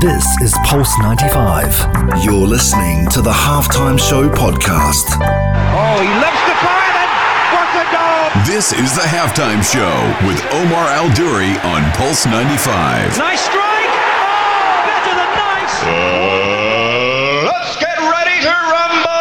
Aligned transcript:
This 0.00 0.26
is 0.42 0.52
Pulse 0.64 0.92
95. 0.98 2.22
You're 2.22 2.46
listening 2.46 3.08
to 3.10 3.22
the 3.22 3.30
Halftime 3.32 3.98
Show 3.98 4.28
podcast. 4.28 5.06
Oh, 5.16 5.96
he 6.02 6.08
loves 6.20 6.42
to 6.44 6.54
fire 6.60 6.92
then. 6.92 7.08
What 7.54 7.68
a 7.80 7.84
goal! 7.94 8.28
This 8.46 8.72
is 8.72 8.94
the 8.94 9.02
halftime 9.08 9.62
show 9.64 9.96
with 10.26 10.40
Omar 10.52 10.88
Al 10.90 11.08
Duri 11.14 11.56
on 11.64 11.90
Pulse 11.92 12.26
95. 12.26 13.16
Nice 13.18 13.40
strike. 13.40 13.92
Oh, 13.94 14.84
better 14.84 15.14
than 15.16 15.30
nice. 15.32 15.76
Uh, 15.86 17.48
let's 17.48 17.76
get 17.80 17.96
ready 17.98 18.42
to 18.42 18.52
rumble! 18.52 19.16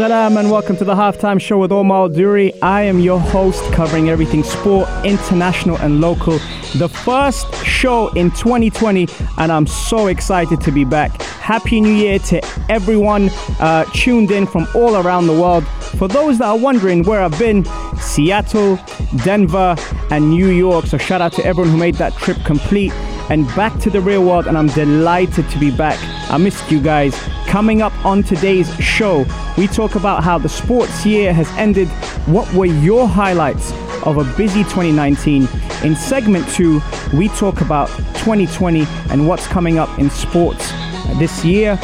Salam 0.00 0.38
and 0.38 0.50
welcome 0.50 0.78
to 0.78 0.84
the 0.84 0.94
halftime 0.94 1.38
show 1.38 1.58
with 1.58 1.70
Omar 1.70 2.08
Duri. 2.08 2.54
I 2.62 2.80
am 2.84 3.00
your 3.00 3.20
host 3.20 3.62
covering 3.74 4.08
everything 4.08 4.42
sport, 4.42 4.88
international 5.04 5.76
and 5.76 6.00
local. 6.00 6.38
The 6.78 6.88
first 6.88 7.54
show 7.66 8.08
in 8.14 8.30
2020, 8.30 9.06
and 9.36 9.52
I'm 9.52 9.66
so 9.66 10.06
excited 10.06 10.58
to 10.62 10.72
be 10.72 10.86
back. 10.86 11.20
Happy 11.20 11.82
New 11.82 11.92
Year 11.92 12.18
to 12.18 12.40
everyone 12.70 13.28
uh, 13.60 13.84
tuned 13.92 14.30
in 14.30 14.46
from 14.46 14.66
all 14.74 14.96
around 14.96 15.26
the 15.26 15.38
world. 15.38 15.66
For 15.98 16.08
those 16.08 16.38
that 16.38 16.46
are 16.46 16.58
wondering 16.58 17.02
where 17.02 17.20
I've 17.20 17.38
been, 17.38 17.66
Seattle, 17.98 18.78
Denver, 19.22 19.76
and 20.10 20.30
New 20.30 20.48
York. 20.48 20.86
So 20.86 20.96
shout 20.96 21.20
out 21.20 21.34
to 21.34 21.44
everyone 21.44 21.70
who 21.72 21.76
made 21.76 21.96
that 21.96 22.14
trip 22.14 22.38
complete 22.46 22.94
and 23.30 23.46
back 23.54 23.78
to 23.80 23.90
the 23.90 24.00
real 24.00 24.24
world. 24.24 24.46
And 24.46 24.58
I'm 24.58 24.66
delighted 24.66 25.48
to 25.48 25.58
be 25.58 25.70
back. 25.70 25.98
I 26.30 26.36
missed 26.36 26.70
you 26.70 26.80
guys. 26.80 27.14
Coming 27.46 27.80
up 27.80 27.92
on 28.04 28.22
today's 28.22 28.72
show, 28.76 29.24
we 29.56 29.66
talk 29.66 29.94
about 29.94 30.22
how 30.22 30.38
the 30.38 30.48
sports 30.48 31.06
year 31.06 31.32
has 31.32 31.48
ended. 31.52 31.88
What 32.26 32.52
were 32.52 32.66
your 32.66 33.08
highlights 33.08 33.72
of 34.04 34.18
a 34.18 34.24
busy 34.36 34.62
2019? 34.64 35.48
In 35.82 35.96
segment 35.96 36.48
two, 36.50 36.80
we 37.14 37.28
talk 37.28 37.60
about 37.60 37.88
2020 38.18 38.84
and 39.10 39.26
what's 39.26 39.46
coming 39.46 39.78
up 39.78 39.98
in 39.98 40.10
sports 40.10 40.70
this 41.18 41.44
year. 41.44 41.76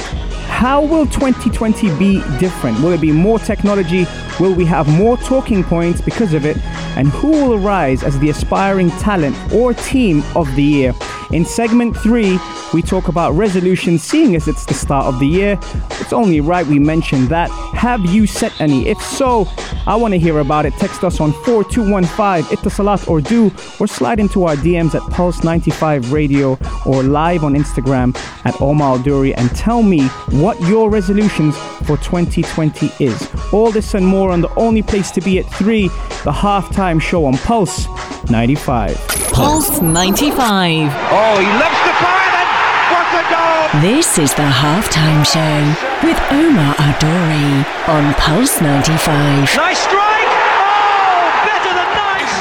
How 0.48 0.80
will 0.80 1.06
2020 1.06 1.98
be 1.98 2.22
different? 2.38 2.78
Will 2.80 2.92
it 2.92 3.00
be 3.00 3.12
more 3.12 3.38
technology? 3.38 4.06
Will 4.40 4.54
we 4.54 4.64
have 4.64 4.88
more 4.88 5.16
talking 5.16 5.62
points 5.62 6.00
because 6.00 6.32
of 6.32 6.46
it? 6.46 6.56
And 6.96 7.08
who 7.08 7.30
will 7.30 7.58
rise 7.58 8.02
as 8.02 8.18
the 8.20 8.30
aspiring 8.30 8.90
talent 8.90 9.36
or 9.52 9.74
team 9.74 10.22
of 10.34 10.54
the 10.56 10.62
year? 10.62 10.94
In 11.32 11.44
segment 11.44 11.96
three, 11.96 12.38
we 12.72 12.82
talk 12.82 13.08
about 13.08 13.32
resolutions, 13.32 14.02
seeing 14.02 14.36
as 14.36 14.46
it's 14.46 14.64
the 14.64 14.74
start 14.74 15.06
of 15.06 15.18
the 15.18 15.26
year. 15.26 15.58
It's 16.00 16.12
only 16.12 16.40
right 16.40 16.66
we 16.66 16.78
mention 16.78 17.26
that. 17.28 17.50
Have 17.74 18.04
you 18.06 18.26
set 18.26 18.58
any? 18.60 18.88
If 18.88 19.00
so, 19.02 19.48
I 19.86 19.96
want 19.96 20.14
to 20.14 20.18
hear 20.18 20.38
about 20.38 20.66
it. 20.66 20.72
Text 20.74 21.02
us 21.02 21.20
on 21.20 21.32
4215 21.44 22.56
Etisalat 22.56 23.08
or 23.08 23.20
do, 23.20 23.46
or 23.80 23.86
slide 23.86 24.20
into 24.20 24.44
our 24.44 24.54
DMs 24.56 24.94
at 24.94 25.02
Pulse 25.12 25.42
95 25.42 26.12
Radio 26.12 26.58
or 26.84 27.02
live 27.02 27.42
on 27.44 27.54
Instagram 27.54 28.16
at 28.44 28.60
Omar 28.60 28.98
Duri 29.00 29.34
and 29.34 29.50
tell 29.56 29.82
me 29.82 30.06
what 30.30 30.60
your 30.62 30.90
resolutions 30.90 31.56
for 31.86 31.96
2020 31.96 32.92
is. 33.04 33.28
All 33.52 33.72
this 33.72 33.94
and 33.94 34.06
more 34.06 34.30
on 34.30 34.40
the 34.40 34.54
only 34.56 34.82
place 34.82 35.10
to 35.12 35.20
be 35.20 35.38
at 35.38 35.46
3, 35.54 35.88
the 35.88 36.32
halftime 36.32 37.00
show 37.00 37.24
on 37.24 37.34
Pulse 37.38 37.86
95. 38.30 39.25
Pulse 39.36 39.82
95. 39.82 40.32
Oh, 40.32 41.36
he 41.36 41.46
loves 41.60 41.80
to 41.84 41.92
fire 42.00 42.30
then. 42.32 42.48
What 42.88 43.04
a 43.12 43.22
goal! 43.28 43.80
This 43.82 44.16
is 44.18 44.32
the 44.32 44.48
halftime 44.48 45.26
show 45.26 45.76
with 46.02 46.18
Omar 46.32 46.74
Adori 46.76 47.66
on 47.86 48.14
Pulse 48.14 48.62
95. 48.62 49.54
Nice 49.54 49.78
strike. 49.78 50.32
Oh, 50.32 51.42
better 51.44 51.74
than 51.76 51.90
nice. 52.00 52.32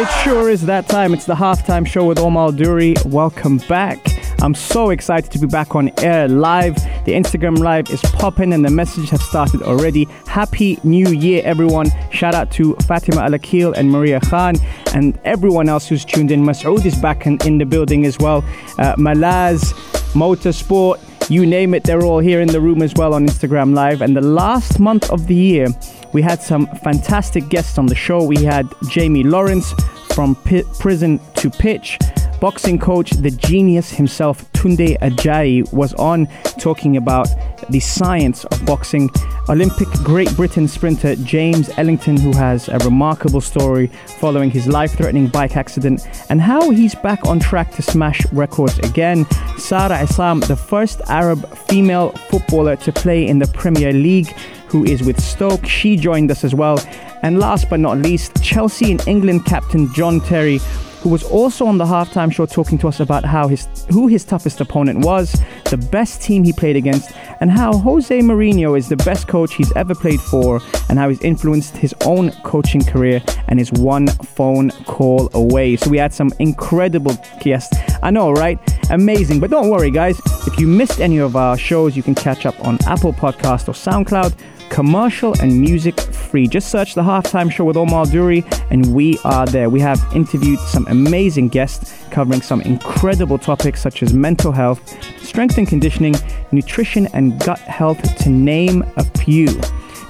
It 0.00 0.08
sure 0.22 0.48
is 0.48 0.64
that 0.64 0.88
time. 0.88 1.12
It's 1.12 1.26
the 1.26 1.34
halftime 1.34 1.86
show 1.86 2.06
with 2.06 2.18
Omar 2.18 2.52
Duri. 2.52 2.94
Welcome 3.04 3.58
back. 3.68 4.17
I'm 4.40 4.54
so 4.54 4.90
excited 4.90 5.32
to 5.32 5.38
be 5.40 5.48
back 5.48 5.74
on 5.74 5.90
air 5.98 6.28
live. 6.28 6.76
The 7.04 7.12
Instagram 7.12 7.58
live 7.58 7.90
is 7.90 8.00
popping 8.02 8.52
and 8.52 8.64
the 8.64 8.70
messages 8.70 9.10
have 9.10 9.20
started 9.20 9.62
already. 9.62 10.04
Happy 10.26 10.78
New 10.84 11.08
Year, 11.08 11.42
everyone. 11.44 11.88
Shout 12.12 12.34
out 12.34 12.50
to 12.52 12.74
Fatima 12.86 13.22
Al 13.22 13.34
Akil 13.34 13.72
and 13.72 13.90
Maria 13.90 14.20
Khan 14.20 14.54
and 14.94 15.18
everyone 15.24 15.68
else 15.68 15.88
who's 15.88 16.04
tuned 16.04 16.30
in. 16.30 16.44
Masoud 16.44 16.86
is 16.86 16.96
back 17.00 17.26
in, 17.26 17.38
in 17.44 17.58
the 17.58 17.66
building 17.66 18.06
as 18.06 18.16
well. 18.18 18.38
Uh, 18.78 18.94
Malaz, 18.94 19.72
Motorsport, 20.12 21.00
you 21.28 21.44
name 21.44 21.74
it, 21.74 21.82
they're 21.82 22.02
all 22.04 22.20
here 22.20 22.40
in 22.40 22.48
the 22.48 22.60
room 22.60 22.80
as 22.80 22.94
well 22.94 23.14
on 23.14 23.26
Instagram 23.26 23.74
Live. 23.74 24.02
And 24.02 24.16
the 24.16 24.22
last 24.22 24.78
month 24.78 25.10
of 25.10 25.26
the 25.26 25.34
year, 25.34 25.66
we 26.12 26.22
had 26.22 26.40
some 26.40 26.68
fantastic 26.84 27.48
guests 27.48 27.76
on 27.76 27.86
the 27.86 27.96
show. 27.96 28.22
We 28.22 28.44
had 28.44 28.66
Jamie 28.88 29.24
Lawrence 29.24 29.74
from 30.14 30.36
Pi 30.36 30.62
Prison 30.78 31.20
to 31.34 31.50
Pitch. 31.50 31.98
Boxing 32.40 32.78
coach, 32.78 33.10
the 33.10 33.32
genius 33.32 33.90
himself, 33.90 34.50
Tunde 34.52 34.96
Ajayi, 35.00 35.72
was 35.72 35.92
on 35.94 36.28
talking 36.58 36.96
about 36.96 37.28
the 37.68 37.80
science 37.80 38.44
of 38.44 38.64
boxing. 38.64 39.10
Olympic 39.48 39.88
Great 40.04 40.32
Britain 40.36 40.68
sprinter 40.68 41.16
James 41.16 41.68
Ellington, 41.76 42.16
who 42.16 42.32
has 42.36 42.68
a 42.68 42.78
remarkable 42.78 43.40
story 43.40 43.88
following 44.20 44.52
his 44.52 44.68
life 44.68 44.96
threatening 44.96 45.26
bike 45.26 45.56
accident, 45.56 46.06
and 46.30 46.40
how 46.40 46.70
he's 46.70 46.94
back 46.94 47.26
on 47.26 47.40
track 47.40 47.72
to 47.72 47.82
smash 47.82 48.24
records 48.32 48.78
again. 48.80 49.26
Sara 49.56 50.00
Islam, 50.00 50.38
the 50.40 50.56
first 50.56 51.00
Arab 51.08 51.48
female 51.56 52.10
footballer 52.30 52.76
to 52.76 52.92
play 52.92 53.26
in 53.26 53.40
the 53.40 53.48
Premier 53.48 53.92
League, 53.92 54.28
who 54.68 54.84
is 54.84 55.02
with 55.02 55.20
Stoke, 55.20 55.66
she 55.66 55.96
joined 55.96 56.30
us 56.30 56.44
as 56.44 56.54
well. 56.54 56.78
And 57.22 57.40
last 57.40 57.68
but 57.68 57.80
not 57.80 57.98
least, 57.98 58.40
Chelsea 58.44 58.92
and 58.92 59.08
England 59.08 59.44
captain 59.44 59.92
John 59.92 60.20
Terry 60.20 60.60
who 61.00 61.08
was 61.08 61.22
also 61.22 61.66
on 61.66 61.78
the 61.78 61.84
halftime 61.84 62.32
show 62.32 62.46
talking 62.46 62.78
to 62.78 62.88
us 62.88 63.00
about 63.00 63.24
how 63.24 63.48
his 63.48 63.68
who 63.90 64.08
his 64.08 64.24
toughest 64.24 64.60
opponent 64.60 65.04
was, 65.04 65.32
the 65.70 65.76
best 65.76 66.22
team 66.22 66.44
he 66.44 66.52
played 66.52 66.76
against, 66.76 67.12
and 67.40 67.50
how 67.50 67.76
Jose 67.78 68.18
Mourinho 68.20 68.76
is 68.76 68.88
the 68.88 68.96
best 68.96 69.28
coach 69.28 69.54
he's 69.54 69.74
ever 69.76 69.94
played 69.94 70.20
for, 70.20 70.60
and 70.88 70.98
how 70.98 71.08
he's 71.08 71.20
influenced 71.22 71.76
his 71.76 71.94
own 72.04 72.32
coaching 72.42 72.84
career 72.84 73.22
and 73.48 73.60
is 73.60 73.72
one 73.72 74.08
phone 74.08 74.70
call 74.86 75.30
away. 75.34 75.76
So 75.76 75.90
we 75.90 75.98
had 75.98 76.12
some 76.12 76.30
incredible 76.38 77.16
guests. 77.40 77.76
I 78.02 78.10
know, 78.10 78.32
right? 78.32 78.58
Amazing. 78.90 79.40
But 79.40 79.50
don't 79.50 79.70
worry, 79.70 79.90
guys. 79.90 80.20
If 80.46 80.58
you 80.58 80.66
missed 80.66 81.00
any 81.00 81.18
of 81.18 81.36
our 81.36 81.56
shows, 81.56 81.96
you 81.96 82.02
can 82.02 82.14
catch 82.14 82.46
up 82.46 82.58
on 82.64 82.78
Apple 82.86 83.12
Podcast 83.12 83.68
or 83.68 83.72
SoundCloud 83.72 84.34
commercial 84.70 85.34
and 85.40 85.60
music 85.60 86.00
free. 86.00 86.46
Just 86.46 86.70
search 86.70 86.94
the 86.94 87.02
halftime 87.02 87.50
show 87.50 87.64
with 87.64 87.76
Omar 87.76 88.06
Duri, 88.06 88.44
and 88.70 88.94
we 88.94 89.18
are 89.24 89.46
there. 89.46 89.70
We 89.70 89.80
have 89.80 90.00
interviewed 90.14 90.58
some 90.60 90.86
amazing 90.88 91.48
guests 91.48 91.94
covering 92.10 92.42
some 92.42 92.60
incredible 92.62 93.38
topics 93.38 93.80
such 93.80 94.02
as 94.02 94.12
mental 94.12 94.52
health, 94.52 94.80
strength 95.22 95.58
and 95.58 95.68
conditioning, 95.68 96.14
nutrition, 96.52 97.06
and 97.14 97.38
gut 97.40 97.58
health, 97.60 98.16
to 98.18 98.28
name 98.28 98.84
a 98.96 99.04
few. 99.04 99.48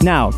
Now, 0.00 0.32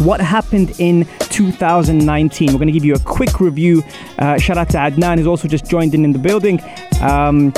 what 0.00 0.20
happened 0.20 0.74
in 0.78 1.06
2019. 1.30 2.48
We're 2.48 2.58
going 2.58 2.66
to 2.66 2.72
give 2.72 2.84
you 2.84 2.94
a 2.94 2.98
quick 2.98 3.40
review. 3.40 3.82
Uh, 4.18 4.38
shout 4.38 4.58
out 4.58 4.68
to 4.70 4.76
Adnan, 4.76 5.16
who's 5.16 5.26
also 5.26 5.48
just 5.48 5.66
joined 5.66 5.94
in 5.94 6.04
in 6.04 6.12
the 6.12 6.18
building. 6.18 6.60
Um, 7.00 7.52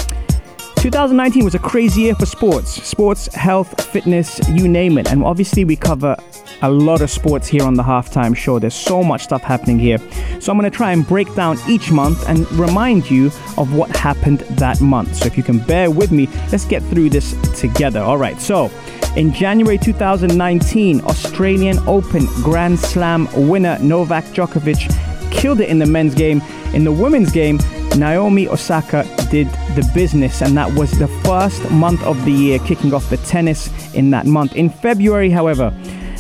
2019 0.83 1.45
was 1.45 1.55
a 1.55 1.61
crazy 1.61 2.03
year 2.03 2.15
for 2.17 2.27
sports, 2.27 2.69
sports, 2.83 3.33
health, 3.37 3.81
fitness, 3.93 4.41
you 4.49 4.67
name 4.67 4.99
it. 4.99 5.13
And 5.13 5.23
obviously, 5.23 5.65
we 5.65 5.77
cover 5.77 6.17
a 6.61 6.69
lot 6.69 7.03
of 7.03 7.09
sports 7.09 7.47
here 7.47 7.63
on 7.63 7.75
the 7.75 7.85
halftime 7.85 8.37
show. 8.37 8.59
There's 8.59 8.75
so 8.75 9.05
much 9.05 9.23
stuff 9.23 9.43
happening 9.43 9.79
here. 9.79 9.99
So, 10.41 10.51
I'm 10.51 10.59
going 10.59 10.69
to 10.69 10.77
try 10.77 10.91
and 10.91 11.07
break 11.07 11.33
down 11.37 11.57
each 11.69 11.93
month 11.93 12.29
and 12.29 12.51
remind 12.55 13.09
you 13.09 13.27
of 13.59 13.73
what 13.77 13.95
happened 13.95 14.41
that 14.41 14.81
month. 14.81 15.15
So, 15.15 15.27
if 15.27 15.37
you 15.37 15.45
can 15.45 15.61
bear 15.61 15.89
with 15.89 16.11
me, 16.11 16.27
let's 16.51 16.65
get 16.65 16.83
through 16.83 17.11
this 17.11 17.37
together. 17.61 18.01
All 18.01 18.19
right. 18.19 18.41
So, 18.41 18.69
in 19.15 19.33
January 19.33 19.79
2019, 19.79 21.03
Australian 21.03 21.79
Open 21.87 22.27
Grand 22.43 22.81
Slam 22.81 23.29
winner 23.49 23.79
Novak 23.79 24.25
Djokovic 24.25 25.31
killed 25.31 25.61
it 25.61 25.69
in 25.69 25.79
the 25.79 25.87
men's 25.87 26.17
game. 26.17 26.43
In 26.75 26.83
the 26.83 26.93
women's 26.93 27.31
game, 27.31 27.61
Naomi 27.97 28.49
Osaka 28.49 29.05
did 29.31 29.49
the 29.77 29.89
business, 29.95 30.43
and 30.43 30.57
that 30.57 30.73
was 30.75 30.91
the 30.99 31.09
first 31.25 31.71
month 31.71 32.03
of 32.05 32.23
the 32.25 32.33
year, 32.33 32.59
kicking 32.61 32.95
off 32.95 33.09
the 33.11 33.19
tennis 33.19 33.71
in 33.95 34.11
that 34.11 34.27
month. 34.27 34.55
In 34.57 34.71
February, 34.71 35.31
however, 35.31 35.75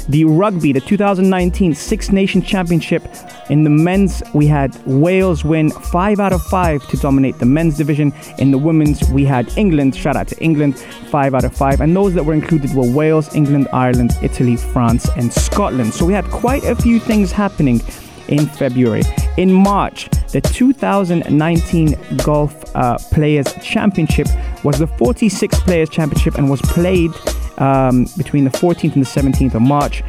the 0.08 0.24
rugby, 0.24 0.72
the 0.72 0.80
2019 0.80 1.74
Six 1.74 2.10
Nations 2.10 2.46
Championship 2.46 3.02
in 3.48 3.64
the 3.64 3.70
men's, 3.70 4.22
we 4.34 4.46
had 4.46 4.74
Wales 4.86 5.44
win 5.44 5.70
five 5.70 6.20
out 6.20 6.32
of 6.32 6.42
five 6.42 6.86
to 6.88 6.96
dominate 6.96 7.38
the 7.38 7.46
men's 7.46 7.76
division. 7.76 8.12
In 8.38 8.50
the 8.50 8.58
women's, 8.58 9.02
we 9.10 9.24
had 9.24 9.56
England, 9.56 9.96
shout 9.96 10.16
out 10.16 10.28
to 10.28 10.42
England, 10.42 10.78
five 10.78 11.34
out 11.34 11.44
of 11.44 11.54
five. 11.54 11.80
And 11.80 11.94
those 11.94 12.14
that 12.14 12.24
were 12.24 12.34
included 12.34 12.74
were 12.74 12.90
Wales, 12.90 13.34
England, 13.34 13.68
Ireland, 13.72 14.12
Italy, 14.22 14.56
France, 14.56 15.08
and 15.16 15.32
Scotland. 15.32 15.94
So 15.94 16.04
we 16.04 16.12
had 16.12 16.24
quite 16.26 16.64
a 16.64 16.74
few 16.74 16.98
things 16.98 17.32
happening 17.32 17.80
in 18.28 18.46
February. 18.46 19.02
In 19.36 19.52
March, 19.52 20.08
the 20.32 20.40
2019 20.40 21.98
Golf 22.24 22.76
uh, 22.76 22.98
Players 23.10 23.52
Championship 23.62 24.28
was 24.64 24.78
the 24.78 24.86
46 24.86 25.60
Players 25.60 25.90
Championship 25.90 26.36
and 26.36 26.50
was 26.50 26.60
played 26.62 27.10
um, 27.58 28.06
between 28.16 28.44
the 28.44 28.50
14th 28.50 28.94
and 28.94 29.04
the 29.04 29.08
17th 29.08 29.54
of 29.54 29.62
March. 29.62 30.02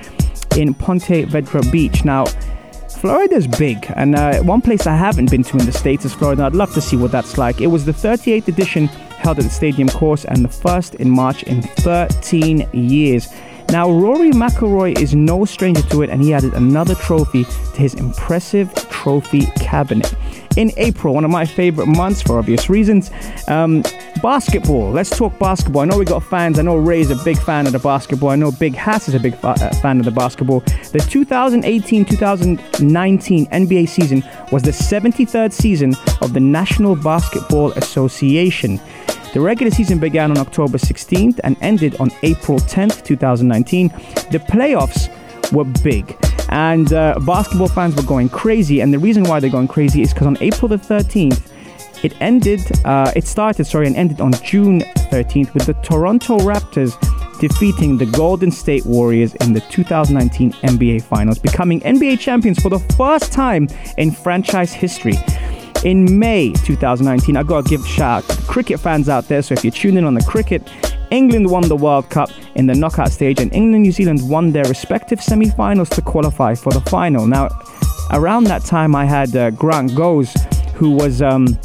in 0.58 0.74
Ponte 0.74 1.28
Vedra 1.28 1.70
Beach. 1.72 2.06
Now, 2.06 2.26
Florida's 3.04 3.48
big, 3.48 3.86
and 3.96 4.16
uh, 4.16 4.42
one 4.44 4.62
place 4.62 4.88
I 4.88 4.96
haven't 4.96 5.30
been 5.30 5.44
to 5.44 5.58
in 5.58 5.66
the 5.66 5.74
States 5.74 6.06
is 6.06 6.14
Florida. 6.14 6.44
I'd 6.44 6.56
love 6.56 6.74
to 6.76 6.82
see 6.82 6.96
what 6.96 7.12
that's 7.12 7.38
like. 7.38 7.60
It 7.60 7.68
was 7.68 7.86
the 7.86 7.92
38th 7.92 8.48
edition 8.48 8.88
held 8.88 9.40
at 9.40 9.44
the 9.44 9.50
stadium 9.50 9.90
course 9.90 10.26
and 10.26 10.44
the 10.44 10.50
first 10.50 10.96
in 10.96 11.10
March 11.10 11.44
in 11.44 11.62
13 11.62 12.70
years. 12.72 13.28
Now, 13.70 13.90
Rory 13.90 14.32
McIlroy 14.32 15.00
is 15.00 15.16
no 15.16 15.46
stranger 15.46 15.82
to 15.84 16.04
it, 16.04 16.10
and 16.10 16.22
he 16.22 16.34
added 16.34 16.54
another 16.54 16.96
trophy 16.96 17.44
to 17.44 17.82
his 17.82 17.96
impressive 17.96 18.74
trophy 18.90 19.48
cabinet. 19.58 20.14
In 20.56 20.72
April, 20.78 21.16
one 21.16 21.26
of 21.26 21.32
my 21.32 21.46
favorite 21.46 21.88
months 21.88 22.22
for 22.22 22.38
obvious 22.38 22.70
reasons, 22.70 23.10
um, 23.48 23.84
basketball. 24.22 24.92
Let's 24.92 25.10
talk 25.10 25.38
basketball. 25.40 25.82
I 25.82 25.86
know 25.86 25.98
we 25.98 26.06
got 26.06 26.24
fans. 26.24 26.60
I 26.60 26.62
know 26.62 26.78
Ray's 26.78 27.10
a 27.10 27.16
big 27.24 27.38
fan 27.40 27.66
of 27.66 27.74
the 27.74 27.80
basketball. 27.80 28.30
I 28.30 28.36
know 28.36 28.52
Big 28.52 28.76
Hass 28.76 29.10
is 29.10 29.16
a 29.16 29.20
big 29.20 29.36
fa- 29.36 29.58
uh, 29.60 29.74
fan 29.82 30.00
of 30.00 30.06
the 30.06 30.12
basketball. 30.12 30.60
The 30.92 31.00
2018 31.10 32.06
2019 32.06 33.48
NBA 33.48 33.90
season 33.90 34.24
was 34.52 34.62
the 34.62 34.72
73rd 34.72 35.52
season 35.52 35.96
of 36.22 36.34
the 36.34 36.40
National 36.40 36.96
Basketball 36.96 37.72
Association. 37.72 38.80
The 39.34 39.42
regular 39.42 39.72
season 39.72 39.98
began 39.98 40.30
on 40.30 40.38
October 40.38 40.78
16th 40.78 41.40
and 41.44 41.58
ended 41.60 41.96
on 42.00 42.12
April 42.22 42.60
10th, 42.60 43.04
2019. 43.04 43.88
The 44.30 44.38
playoffs 44.48 45.10
were 45.52 45.64
big 45.84 46.16
and 46.50 46.94
uh, 46.94 47.18
basketball 47.26 47.68
fans 47.68 47.96
were 47.96 48.04
going 48.04 48.30
crazy. 48.30 48.82
And 48.82 48.94
the 48.94 49.00
reason 49.00 49.24
why 49.24 49.40
they're 49.40 49.50
going 49.50 49.68
crazy 49.68 50.04
is 50.04 50.14
because 50.14 50.28
on 50.28 50.38
April 50.40 50.70
the 50.70 50.78
13th, 50.78 51.50
it 52.04 52.14
ended, 52.22 52.60
uh, 52.86 53.12
it 53.16 53.26
started, 53.26 53.66
sorry, 53.66 53.88
and 53.88 53.96
ended 53.96 54.22
on 54.22 54.34
June 54.34 54.82
13th 55.10 55.52
with 55.56 55.66
the 55.66 55.74
Toronto 55.82 56.38
Raptors 56.38 56.94
defeating 57.40 57.98
the 57.98 58.06
Golden 58.06 58.52
State 58.52 58.86
Warriors 58.86 59.34
in 59.36 59.54
the 59.54 59.62
2019 59.62 60.52
NBA 60.52 61.02
Finals, 61.02 61.40
becoming 61.40 61.80
NBA 61.82 62.20
champions 62.20 62.62
for 62.62 62.70
the 62.70 62.80
first 62.98 63.34
time 63.34 63.68
in 63.98 64.12
franchise 64.12 64.74
history. 64.74 65.16
In 65.84 66.18
May 66.18 66.54
2019, 66.54 67.36
I 67.36 67.44
gotta 67.44 67.70
give 67.70 67.84
a 67.84 67.88
shout 67.88 68.24
out 68.24 68.30
to 68.30 68.42
cricket 68.44 68.80
fans 68.80 69.10
out 69.10 69.28
there. 69.28 69.42
So 69.42 69.54
if 69.54 69.66
you're 69.66 69.72
tuning 69.72 69.98
in 69.98 70.06
on 70.06 70.14
the 70.14 70.24
cricket, 70.24 70.62
England 71.12 71.50
won 71.50 71.68
the 71.68 71.76
World 71.76 72.10
Cup 72.10 72.30
in 72.56 72.66
the 72.68 72.74
knockout 72.74 73.12
stage, 73.12 73.42
and 73.42 73.54
England 73.54 73.76
and 73.76 73.84
New 73.84 73.92
Zealand 73.92 74.30
won 74.30 74.54
their 74.54 74.64
respective 74.64 75.22
semi 75.22 75.50
finals 75.50 75.90
to 75.90 76.02
qualify 76.02 76.56
for 76.56 76.72
the 76.72 76.80
final. 76.82 77.28
Now, 77.28 77.50
around 78.12 78.46
that 78.46 78.64
time, 78.64 78.96
I 78.96 79.04
had 79.04 79.36
uh, 79.36 79.50
Grant 79.52 79.94
Goes, 79.94 80.34
who 80.76 80.92
was. 80.92 81.22
Um, 81.22 81.60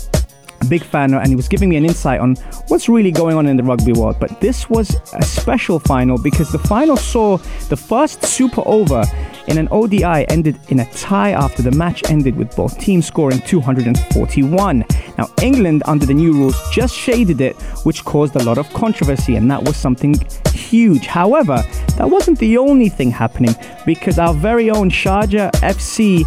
a 0.61 0.65
big 0.65 0.83
fan 0.83 1.15
and 1.15 1.29
he 1.29 1.37
was 1.37 1.47
giving 1.47 1.69
me 1.69 1.77
an 1.77 1.85
insight 1.85 2.21
on 2.21 2.35
what's 2.67 2.89
really 2.89 3.13
going 3.13 3.37
on 3.37 3.47
in 3.47 3.57
the 3.57 3.63
rugby 3.63 3.93
world. 3.93 4.17
But 4.19 4.41
this 4.41 4.69
was 4.69 4.97
a 5.15 5.23
special 5.23 5.79
final 5.79 6.21
because 6.21 6.51
the 6.51 6.59
final 6.59 6.97
saw 6.97 7.37
the 7.69 7.77
first 7.77 8.25
super 8.25 8.63
over 8.67 9.05
in 9.49 9.59
an 9.59 9.69
ODI 9.71 10.29
ended 10.29 10.59
in 10.69 10.81
a 10.81 10.93
tie 10.93 11.33
after 11.33 11.63
the 11.63 11.71
match 11.73 12.09
ended 12.11 12.37
with 12.37 12.55
both 12.55 12.79
teams 12.79 13.07
scoring 13.07 13.41
241. 13.41 14.85
Now, 15.17 15.29
England, 15.43 15.83
under 15.87 16.07
the 16.07 16.15
new 16.15 16.33
rules, 16.33 16.57
just 16.71 16.95
shaded 16.95 17.41
it, 17.41 17.57
which 17.85 18.05
caused 18.05 18.37
a 18.37 18.45
lot 18.45 18.59
of 18.59 18.73
controversy, 18.73 19.37
and 19.37 19.51
that 19.51 19.63
was 19.63 19.77
something 19.77 20.15
huge. 20.53 21.07
However, 21.07 21.65
that 21.97 22.09
wasn't 22.09 22.39
the 22.39 22.59
only 22.59 22.89
thing 22.89 23.11
happening 23.11 23.55
because 23.87 24.19
our 24.19 24.35
very 24.35 24.71
own 24.71 24.91
Sharjah 24.91 25.51
FC 25.63 26.25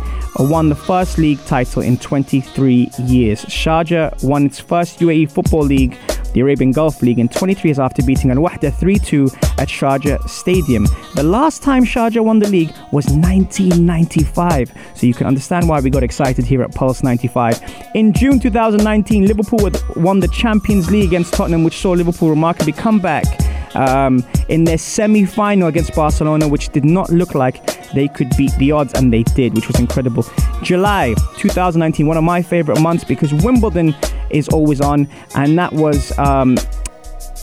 won 0.50 0.70
the 0.70 0.76
first 0.76 1.18
league 1.18 1.40
title 1.46 1.82
in 1.82 1.98
23 1.98 2.90
years. 3.00 3.46
Sharjah 3.46 4.24
won 4.24 4.48
its 4.48 4.60
first 4.60 5.00
UAE 5.00 5.32
Football 5.32 5.64
League 5.64 5.98
the 6.34 6.42
Arabian 6.42 6.72
Gulf 6.72 7.02
League 7.02 7.20
in 7.20 7.28
23 7.28 7.70
years 7.70 7.80
after 7.80 8.02
beating 8.04 8.32
Al 8.32 8.38
Wahda 8.38 8.74
3 8.74 8.98
2 8.98 9.26
at 9.58 9.68
Sharjah 9.68 10.28
Stadium. 10.30 10.86
The 11.16 11.24
last 11.24 11.62
time 11.62 11.84
Sharjah 11.84 12.24
won 12.24 12.40
the 12.40 12.48
league 12.48 12.74
was 12.92 13.11
1995, 13.12 14.72
so 14.96 15.06
you 15.06 15.14
can 15.14 15.28
understand 15.28 15.68
why 15.68 15.80
we 15.80 15.90
got 15.90 16.04
excited 16.04 16.46
here 16.46 16.62
at 16.64 16.74
Pulse 16.74 17.04
95. 17.04 17.62
In 17.96 18.14
June 18.14 18.40
2019, 18.40 19.26
Liverpool 19.26 19.70
won 19.96 20.20
the 20.20 20.28
Champions 20.30 20.90
League 20.90 21.08
against 21.08 21.34
Tottenham, 21.34 21.64
which 21.64 21.78
saw 21.78 21.92
Liverpool 21.92 22.30
remarkably 22.30 22.74
come 22.74 23.00
back. 23.00 23.26
Um, 23.74 24.26
in 24.50 24.66
their 24.66 24.78
semi 24.78 25.24
final 25.24 25.70
against 25.70 25.96
Barcelona, 25.96 26.46
which 26.46 26.70
did 26.70 26.84
not 26.84 27.10
look 27.10 27.36
like 27.36 27.92
they 27.94 28.10
could 28.10 28.36
beat 28.36 28.52
the 28.58 28.74
odds, 28.74 28.94
and 28.94 29.14
they 29.14 29.24
did, 29.24 29.54
which 29.54 29.68
was 29.68 29.80
incredible. 29.80 30.26
July 30.62 31.16
2019, 31.38 32.06
one 32.06 32.18
of 32.18 32.24
my 32.24 32.42
favorite 32.42 32.82
months 32.82 33.06
because 33.06 33.34
Wimbledon 33.34 33.96
is 34.30 34.50
always 34.50 34.82
on, 34.82 35.08
and 35.36 35.58
that 35.58 35.72
was. 35.72 36.18
Um, 36.18 36.58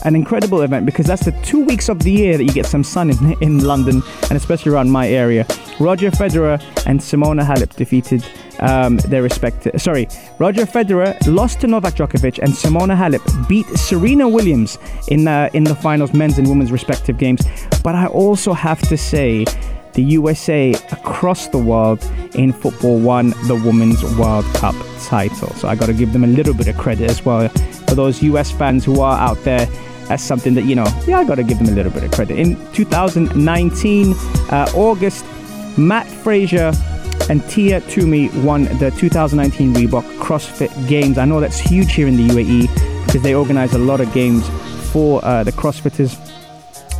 an 0.03 0.15
incredible 0.15 0.61
event 0.61 0.85
because 0.85 1.05
that's 1.05 1.25
the 1.25 1.31
two 1.43 1.63
weeks 1.63 1.89
of 1.89 2.03
the 2.03 2.11
year 2.11 2.37
that 2.37 2.43
you 2.43 2.51
get 2.51 2.65
some 2.65 2.83
sun 2.83 3.09
in, 3.09 3.37
in 3.41 3.59
London 3.63 4.01
and 4.23 4.33
especially 4.33 4.71
around 4.71 4.89
my 4.89 5.07
area. 5.07 5.45
Roger 5.79 6.11
Federer 6.11 6.61
and 6.85 6.99
Simona 6.99 7.45
Halep 7.45 7.75
defeated 7.75 8.23
um, 8.59 8.97
their 8.97 9.23
respective. 9.23 9.81
Sorry, 9.81 10.07
Roger 10.37 10.65
Federer 10.65 11.17
lost 11.27 11.61
to 11.61 11.67
Novak 11.67 11.95
Djokovic 11.95 12.39
and 12.39 12.53
Simona 12.53 12.95
Halep 12.95 13.47
beat 13.47 13.65
Serena 13.67 14.27
Williams 14.27 14.77
in 15.07 15.27
uh, 15.27 15.49
in 15.53 15.63
the 15.63 15.75
finals, 15.75 16.13
men's 16.13 16.37
and 16.37 16.47
women's 16.47 16.71
respective 16.71 17.17
games. 17.17 17.41
But 17.83 17.95
I 17.95 18.07
also 18.07 18.53
have 18.53 18.81
to 18.89 18.97
say 18.97 19.45
the 19.93 20.03
USA 20.03 20.73
across 20.91 21.47
the 21.47 21.57
world 21.57 22.03
in 22.35 22.53
football 22.53 22.99
won 22.99 23.29
the 23.47 23.55
Women's 23.65 24.03
World 24.17 24.45
Cup 24.55 24.75
title. 25.01 25.49
So 25.55 25.67
I 25.67 25.75
got 25.75 25.87
to 25.87 25.93
give 25.93 26.13
them 26.13 26.23
a 26.23 26.27
little 26.27 26.53
bit 26.53 26.67
of 26.67 26.77
credit 26.77 27.09
as 27.09 27.25
well 27.25 27.49
for 27.49 27.95
those 27.95 28.21
US 28.23 28.51
fans 28.51 28.85
who 28.85 29.01
are 29.01 29.17
out 29.17 29.41
there. 29.43 29.67
That's 30.09 30.23
something 30.23 30.55
that, 30.55 30.63
you 30.63 30.75
know, 30.75 30.85
yeah, 31.07 31.19
I 31.19 31.23
got 31.23 31.35
to 31.35 31.43
give 31.43 31.59
them 31.59 31.69
a 31.69 31.71
little 31.71 31.91
bit 31.91 32.03
of 32.03 32.11
credit. 32.11 32.37
In 32.37 32.55
2019, 32.73 34.13
uh, 34.49 34.71
August, 34.75 35.23
Matt 35.77 36.07
Fraser 36.07 36.73
and 37.29 37.47
Tia 37.49 37.79
Toomey 37.81 38.29
won 38.39 38.65
the 38.79 38.91
2019 38.97 39.73
Reebok 39.73 40.03
CrossFit 40.17 40.87
Games. 40.87 41.17
I 41.17 41.25
know 41.25 41.39
that's 41.39 41.59
huge 41.59 41.93
here 41.93 42.07
in 42.07 42.17
the 42.17 42.27
UAE 42.27 43.05
because 43.05 43.21
they 43.21 43.33
organize 43.33 43.73
a 43.73 43.77
lot 43.77 44.01
of 44.01 44.11
games 44.11 44.45
for 44.91 45.23
uh, 45.23 45.43
the 45.43 45.51
CrossFitters 45.51 46.17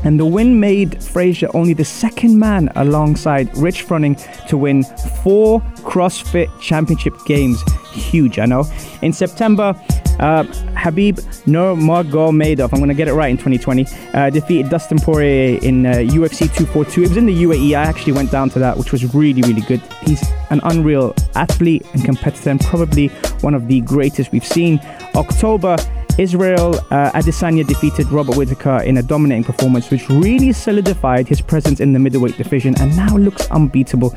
and 0.03 0.19
the 0.19 0.25
win 0.25 0.59
made 0.59 1.03
Fraser 1.03 1.49
only 1.53 1.73
the 1.73 1.83
second 1.83 2.39
man 2.39 2.71
alongside 2.75 3.55
Rich 3.57 3.85
Froning 3.85 4.15
to 4.47 4.57
win 4.57 4.83
four 5.23 5.61
CrossFit 5.81 6.47
Championship 6.61 7.13
games. 7.25 7.61
Huge, 7.99 8.39
I 8.39 8.45
know. 8.45 8.65
In 9.01 9.13
September, 9.13 9.75
uh, 10.19 10.43
Khabib 10.73 11.21
Nurmagomedov, 11.45 12.73
I'm 12.73 12.79
going 12.79 12.89
to 12.89 12.95
get 12.95 13.07
it 13.07 13.13
right 13.13 13.29
in 13.29 13.37
2020, 13.37 13.85
uh, 14.13 14.29
defeated 14.29 14.69
Dustin 14.69 14.99
Poirier 14.99 15.59
in 15.61 15.85
uh, 15.85 15.91
UFC 15.93 16.39
242. 16.53 17.03
It 17.03 17.09
was 17.09 17.17
in 17.17 17.25
the 17.25 17.43
UAE. 17.43 17.77
I 17.77 17.83
actually 17.83 18.13
went 18.13 18.31
down 18.31 18.49
to 18.51 18.59
that, 18.59 18.77
which 18.77 18.91
was 18.91 19.13
really, 19.13 19.41
really 19.41 19.61
good. 19.61 19.81
He's 20.01 20.23
an 20.49 20.59
unreal 20.63 21.13
athlete 21.35 21.85
and 21.93 22.03
competitor, 22.03 22.49
and 22.49 22.59
probably 22.59 23.07
one 23.41 23.53
of 23.53 23.67
the 23.67 23.81
greatest 23.81 24.31
we've 24.31 24.45
seen. 24.45 24.79
October, 25.15 25.77
Israel 26.17 26.75
uh, 26.91 27.11
Adesanya 27.11 27.65
defeated 27.65 28.11
Robert 28.11 28.35
Whitaker 28.35 28.81
in 28.81 28.97
a 28.97 29.03
dominating 29.03 29.45
performance, 29.45 29.89
which 29.89 30.09
really 30.09 30.51
solidified 30.51 31.29
his 31.29 31.39
presence 31.39 31.79
in 31.79 31.93
the 31.93 31.99
middleweight 31.99 32.37
division 32.37 32.75
and 32.81 32.95
now 32.97 33.15
looks 33.15 33.49
unbeatable. 33.51 34.13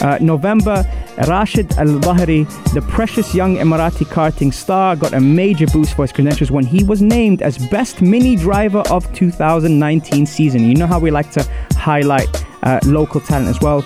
Uh, 0.00 0.18
November, 0.20 0.84
Rashid 1.26 1.72
Al 1.72 1.86
Dhaheri, 1.86 2.46
the 2.72 2.82
precious 2.82 3.34
young 3.34 3.56
Emirati 3.56 4.06
karting 4.06 4.52
star, 4.52 4.94
got 4.94 5.12
a 5.12 5.20
major 5.20 5.66
boost 5.66 5.94
for 5.94 6.02
his 6.02 6.12
credentials 6.12 6.50
when 6.50 6.64
he 6.64 6.84
was 6.84 7.02
named 7.02 7.42
as 7.42 7.58
Best 7.68 8.00
Mini 8.00 8.36
Driver 8.36 8.82
of 8.90 9.12
2019 9.14 10.26
season. 10.26 10.62
You 10.68 10.74
know 10.74 10.86
how 10.86 11.00
we 11.00 11.10
like 11.10 11.30
to 11.32 11.42
highlight 11.72 12.28
uh, 12.62 12.78
local 12.84 13.20
talent 13.20 13.48
as 13.48 13.60
well. 13.60 13.84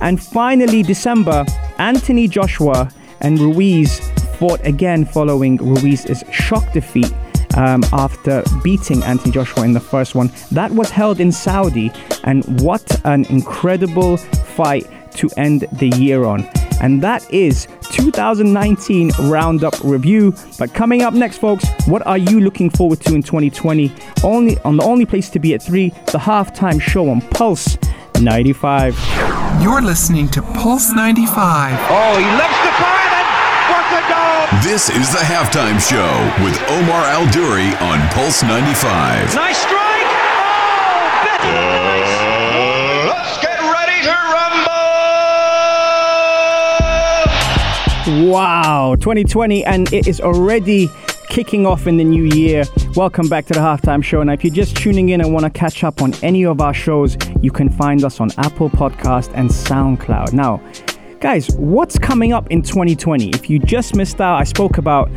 And 0.00 0.22
finally, 0.22 0.82
December, 0.82 1.44
Anthony 1.78 2.28
Joshua 2.28 2.90
and 3.20 3.38
Ruiz 3.38 4.00
fought 4.38 4.60
again 4.66 5.04
following 5.04 5.56
Ruiz's 5.58 6.24
shock 6.30 6.72
defeat 6.72 7.12
um, 7.56 7.82
after 7.92 8.42
beating 8.62 9.02
Anthony 9.04 9.32
Joshua 9.32 9.64
in 9.64 9.72
the 9.72 9.80
first 9.80 10.14
one. 10.14 10.30
That 10.50 10.70
was 10.72 10.90
held 10.90 11.20
in 11.20 11.32
Saudi, 11.32 11.90
and 12.24 12.60
what 12.60 13.00
an 13.04 13.24
incredible 13.26 14.16
fight 14.16 14.86
to 15.16 15.28
end 15.36 15.66
the 15.72 15.88
year 15.96 16.24
on. 16.24 16.48
And 16.80 17.02
that 17.02 17.28
is 17.32 17.66
2019 17.82 19.10
Roundup 19.22 19.74
Review. 19.82 20.34
But 20.58 20.74
coming 20.74 21.02
up 21.02 21.14
next, 21.14 21.38
folks, 21.38 21.64
what 21.86 22.06
are 22.06 22.18
you 22.18 22.40
looking 22.40 22.70
forward 22.70 23.00
to 23.02 23.14
in 23.14 23.22
2020? 23.22 23.92
Only 24.22 24.58
on 24.60 24.76
the 24.76 24.84
only 24.84 25.06
place 25.06 25.30
to 25.30 25.38
be 25.38 25.54
at 25.54 25.62
three, 25.62 25.90
the 26.12 26.18
halftime 26.18 26.80
show 26.80 27.08
on 27.08 27.20
Pulse 27.22 27.78
95. 28.20 28.98
You're 29.62 29.82
listening 29.82 30.28
to 30.28 30.42
Pulse 30.42 30.92
95. 30.92 31.78
Oh, 31.90 32.18
he 32.18 32.24
lifts 32.36 32.60
the 32.60 32.72
fire 32.76 33.08
and 33.16 33.28
what 33.72 33.86
a 33.92 34.02
goal! 34.08 34.62
This 34.62 34.90
is 34.90 35.12
the 35.12 35.24
halftime 35.24 35.80
show 35.80 36.44
with 36.44 36.60
Omar 36.70 37.04
Al 37.04 37.30
Duri 37.30 37.74
on 37.80 38.06
Pulse 38.10 38.42
95. 38.42 39.34
Nice 39.34 39.58
strike! 39.58 40.12
Oh, 40.88 41.20
better 41.24 41.85
Wow, 48.06 48.94
2020, 49.00 49.64
and 49.64 49.92
it 49.92 50.06
is 50.06 50.20
already 50.20 50.88
kicking 51.28 51.66
off 51.66 51.88
in 51.88 51.96
the 51.96 52.04
new 52.04 52.22
year. 52.36 52.62
Welcome 52.94 53.28
back 53.28 53.46
to 53.46 53.52
the 53.52 53.58
halftime 53.58 54.00
show. 54.00 54.22
Now, 54.22 54.32
if 54.32 54.44
you're 54.44 54.54
just 54.54 54.76
tuning 54.76 55.08
in 55.08 55.20
and 55.20 55.32
want 55.32 55.42
to 55.42 55.50
catch 55.50 55.82
up 55.82 56.00
on 56.00 56.14
any 56.22 56.46
of 56.46 56.60
our 56.60 56.72
shows, 56.72 57.16
you 57.42 57.50
can 57.50 57.68
find 57.68 58.04
us 58.04 58.20
on 58.20 58.30
Apple 58.38 58.70
Podcast 58.70 59.32
and 59.34 59.50
SoundCloud. 59.50 60.32
Now, 60.32 60.62
guys, 61.18 61.50
what's 61.56 61.98
coming 61.98 62.32
up 62.32 62.48
in 62.52 62.62
2020? 62.62 63.30
If 63.30 63.50
you 63.50 63.58
just 63.58 63.96
missed 63.96 64.20
out, 64.20 64.40
I 64.40 64.44
spoke 64.44 64.78
about 64.78 65.10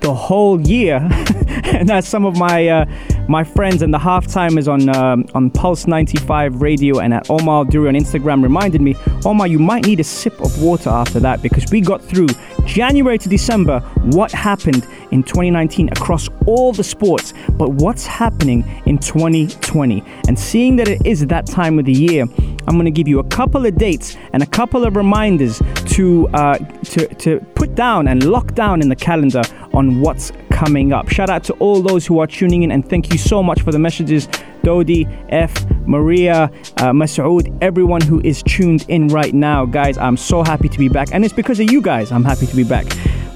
the 0.00 0.14
whole 0.14 0.58
year, 0.58 1.06
and 1.64 1.86
that's 1.86 2.08
some 2.08 2.24
of 2.24 2.38
my 2.38 2.66
uh, 2.66 2.86
my 3.28 3.44
friends 3.44 3.82
and 3.82 3.92
the 3.92 3.98
halftimers 3.98 4.70
on 4.70 4.88
um, 4.94 5.24
on 5.34 5.50
Pulse 5.50 5.86
95 5.86 6.60
Radio 6.60 6.98
and 6.98 7.14
at 7.14 7.30
Omar 7.30 7.64
Duri 7.64 7.88
on 7.88 7.94
Instagram 7.94 8.42
reminded 8.42 8.80
me, 8.80 8.96
Omar, 9.24 9.46
you 9.46 9.58
might 9.58 9.86
need 9.86 10.00
a 10.00 10.04
sip 10.04 10.40
of 10.40 10.62
water 10.62 10.90
after 10.90 11.20
that 11.20 11.42
because 11.42 11.64
we 11.70 11.80
got 11.80 12.02
through 12.02 12.28
January 12.66 13.18
to 13.18 13.28
December. 13.28 13.80
What 14.02 14.32
happened 14.32 14.86
in 15.10 15.22
2019 15.22 15.88
across 15.88 16.28
all 16.46 16.72
the 16.72 16.84
sports, 16.84 17.32
but 17.52 17.70
what's 17.70 18.06
happening 18.06 18.64
in 18.86 18.98
2020? 18.98 20.02
And 20.28 20.38
seeing 20.38 20.76
that 20.76 20.88
it 20.88 21.06
is 21.06 21.26
that 21.26 21.46
time 21.46 21.78
of 21.78 21.84
the 21.84 21.92
year, 21.92 22.22
I'm 22.66 22.74
going 22.74 22.84
to 22.84 22.90
give 22.90 23.08
you 23.08 23.18
a 23.18 23.24
couple 23.24 23.66
of 23.66 23.76
dates 23.76 24.16
and 24.32 24.42
a 24.42 24.46
couple 24.46 24.84
of 24.84 24.96
reminders 24.96 25.60
to 25.86 26.28
uh, 26.28 26.58
to 26.58 27.06
to 27.14 27.40
put 27.54 27.74
down 27.74 28.08
and 28.08 28.24
lock 28.30 28.54
down 28.54 28.80
in 28.82 28.88
the 28.88 28.96
calendar 28.96 29.42
on 29.74 30.00
what's 30.00 30.32
coming 30.64 30.92
up. 30.92 31.08
Shout 31.08 31.28
out 31.28 31.42
to 31.44 31.54
all 31.54 31.82
those 31.82 32.06
who 32.06 32.20
are 32.20 32.26
tuning 32.26 32.62
in 32.62 32.70
and 32.70 32.88
thank 32.88 33.12
you 33.12 33.18
so 33.18 33.42
much 33.42 33.62
for 33.62 33.72
the 33.72 33.80
messages. 33.80 34.28
Dodi, 34.62 35.08
F, 35.30 35.52
Maria, 35.88 36.44
uh, 36.76 36.92
Masoud, 36.92 37.58
everyone 37.60 38.00
who 38.00 38.20
is 38.20 38.44
tuned 38.44 38.84
in 38.88 39.08
right 39.08 39.34
now. 39.34 39.66
Guys, 39.66 39.98
I'm 39.98 40.16
so 40.16 40.44
happy 40.44 40.68
to 40.68 40.78
be 40.78 40.88
back. 40.88 41.08
And 41.12 41.24
it's 41.24 41.34
because 41.34 41.58
of 41.58 41.72
you 41.72 41.82
guys 41.82 42.12
I'm 42.12 42.24
happy 42.24 42.46
to 42.46 42.54
be 42.54 42.62
back. 42.62 42.86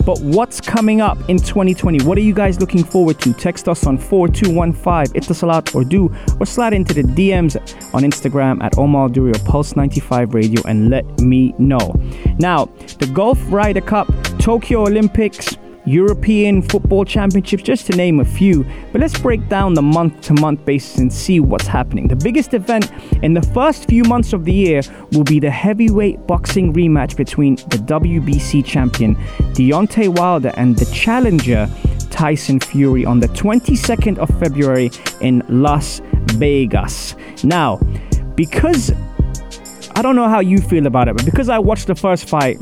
But 0.05 0.21
what's 0.21 0.61
coming 0.61 1.01
up 1.01 1.19
in 1.29 1.39
2020? 1.39 2.05
What 2.05 2.17
are 2.17 2.21
you 2.21 2.33
guys 2.33 2.61
looking 2.61 2.85
forward 2.85 3.19
to? 3.23 3.33
Text 3.33 3.69
us 3.69 3.89
on 3.89 3.99
4215 3.99 5.21
Etisalat 5.21 5.75
or 5.75 5.83
do 5.83 6.15
or 6.39 6.47
slide 6.47 6.75
into 6.75 6.95
the 6.95 7.03
DMs 7.03 7.57
on 7.93 8.05
Instagram 8.05 8.63
at 8.63 8.79
Omar 8.79 9.11
or 9.19 9.33
Pulse 9.45 9.75
95 9.75 10.33
Radio 10.33 10.63
and 10.69 10.91
let 10.91 11.05
me 11.21 11.57
know. 11.59 11.93
Now, 12.39 12.67
the 13.01 13.11
Golf 13.13 13.41
Ryder 13.49 13.81
Cup, 13.81 14.07
Tokyo 14.39 14.83
Olympics, 14.83 15.57
European 15.87 16.63
Football 16.63 17.05
Championships, 17.05 17.63
just 17.63 17.87
to 17.87 17.97
name 17.97 18.21
a 18.21 18.25
few. 18.25 18.67
But 18.93 19.01
let's 19.01 19.19
break 19.19 19.49
down 19.49 19.75
the 19.75 19.83
month 19.83 20.21
to 20.23 20.35
month 20.35 20.65
basis 20.65 20.99
and 20.99 21.13
see 21.13 21.41
what's 21.41 21.67
happening. 21.67 22.09
The 22.09 22.17
biggest 22.17 22.55
event 22.55 22.91
in 23.23 23.35
the 23.35 23.43
first 23.43 23.89
few 23.89 24.03
months 24.05 24.33
of 24.33 24.45
the 24.45 24.53
year 24.53 24.83
will 25.13 25.25
be 25.25 25.39
the 25.39 25.51
heavyweight 25.51 26.27
boxing 26.27 26.73
rematch 26.73 27.17
between 27.17 27.57
the 27.57 27.79
WBC 27.79 28.65
champion 28.65 29.15
Deontay 29.55 30.19
Wilder 30.19 30.53
and 30.57 30.77
the 30.77 30.87
challenger 30.87 31.69
Tyson 32.11 32.59
Fury 32.59 33.05
on 33.05 33.21
the 33.21 33.29
22nd 33.29 34.19
of 34.19 34.29
February 34.41 34.91
in 35.21 35.43
Las 35.49 36.01
Vegas. 36.33 37.15
Now, 37.45 37.77
because 38.35 38.93
I 39.95 40.03
don't 40.03 40.17
know 40.17 40.29
how 40.29 40.41
you 40.41 40.59
feel 40.59 40.87
about 40.87 41.09
it, 41.09 41.17
but 41.17 41.25
because 41.25 41.49
I 41.49 41.59
watched 41.59 41.87
the 41.87 41.95
first 41.95 42.29
fight, 42.29 42.59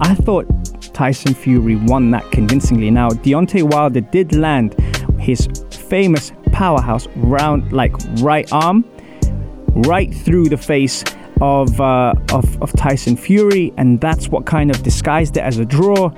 I 0.00 0.14
thought 0.14 0.46
Tyson 0.96 1.34
Fury 1.34 1.76
won 1.76 2.10
that 2.12 2.24
convincingly. 2.30 2.90
Now, 2.90 3.10
Deontay 3.10 3.70
Wilder 3.70 4.00
did 4.00 4.34
land 4.34 4.74
his 5.20 5.46
famous 5.70 6.32
powerhouse 6.52 7.06
round, 7.16 7.70
like 7.70 7.92
right 8.22 8.50
arm, 8.50 8.82
right 9.90 10.12
through 10.14 10.48
the 10.48 10.56
face 10.56 11.04
of, 11.42 11.78
uh, 11.82 12.14
of, 12.32 12.62
of 12.62 12.72
Tyson 12.72 13.14
Fury, 13.14 13.74
and 13.76 14.00
that's 14.00 14.28
what 14.28 14.46
kind 14.46 14.70
of 14.70 14.82
disguised 14.82 15.36
it 15.36 15.40
as 15.40 15.58
a 15.58 15.66
draw. 15.66 16.08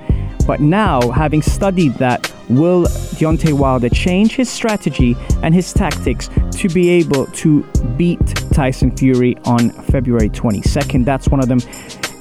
But 0.47 0.61
now, 0.61 1.11
having 1.11 1.41
studied 1.41 1.95
that, 1.95 2.33
will 2.47 2.85
Deontay 3.19 3.51
Wilder 3.51 3.89
change 3.89 4.31
his 4.31 4.49
strategy 4.49 5.17
and 5.43 5.53
his 5.53 5.73
tactics 5.73 6.29
to 6.51 6.69
be 6.69 6.87
able 6.87 7.25
to 7.25 7.63
beat 7.97 8.25
Tyson 8.53 8.95
Fury 8.95 9.35
on 9.43 9.71
February 9.71 10.29
22nd? 10.29 11.03
That's 11.03 11.27
one 11.27 11.41
of 11.41 11.49
them. 11.49 11.59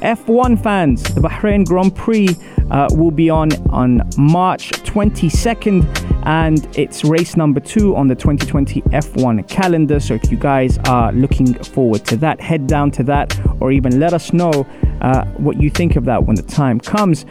F1 0.01 0.63
fans, 0.63 1.03
the 1.15 1.21
Bahrain 1.21 1.67
Grand 1.67 1.95
Prix 1.95 2.29
uh, 2.71 2.89
will 2.93 3.11
be 3.11 3.29
on 3.31 3.51
on 3.71 4.09
March 4.17 4.71
22nd, 4.71 5.85
and 6.25 6.69
it's 6.79 7.05
race 7.05 7.37
number 7.37 7.59
two 7.59 7.97
on 7.97 8.07
the 8.07 8.15
2020 8.15 8.83
F1 8.83 9.49
calendar. 9.49 9.99
So 9.99 10.15
if 10.15 10.31
you 10.31 10.37
guys 10.37 10.79
are 10.87 11.11
looking 11.13 11.53
forward 11.53 12.05
to 12.07 12.17
that, 12.19 12.41
head 12.41 12.69
down 12.69 12.93
to 12.93 13.03
that, 13.05 13.39
or 13.61 13.73
even 13.73 13.99
let 13.99 14.13
us 14.13 14.33
know 14.33 14.67
uh, 15.01 15.25
what 15.37 15.61
you 15.61 15.69
think 15.69 15.97
of 15.97 16.05
that 16.05 16.25
when 16.25 16.37
the 16.37 16.43
time 16.43 16.79
comes. 16.79 17.27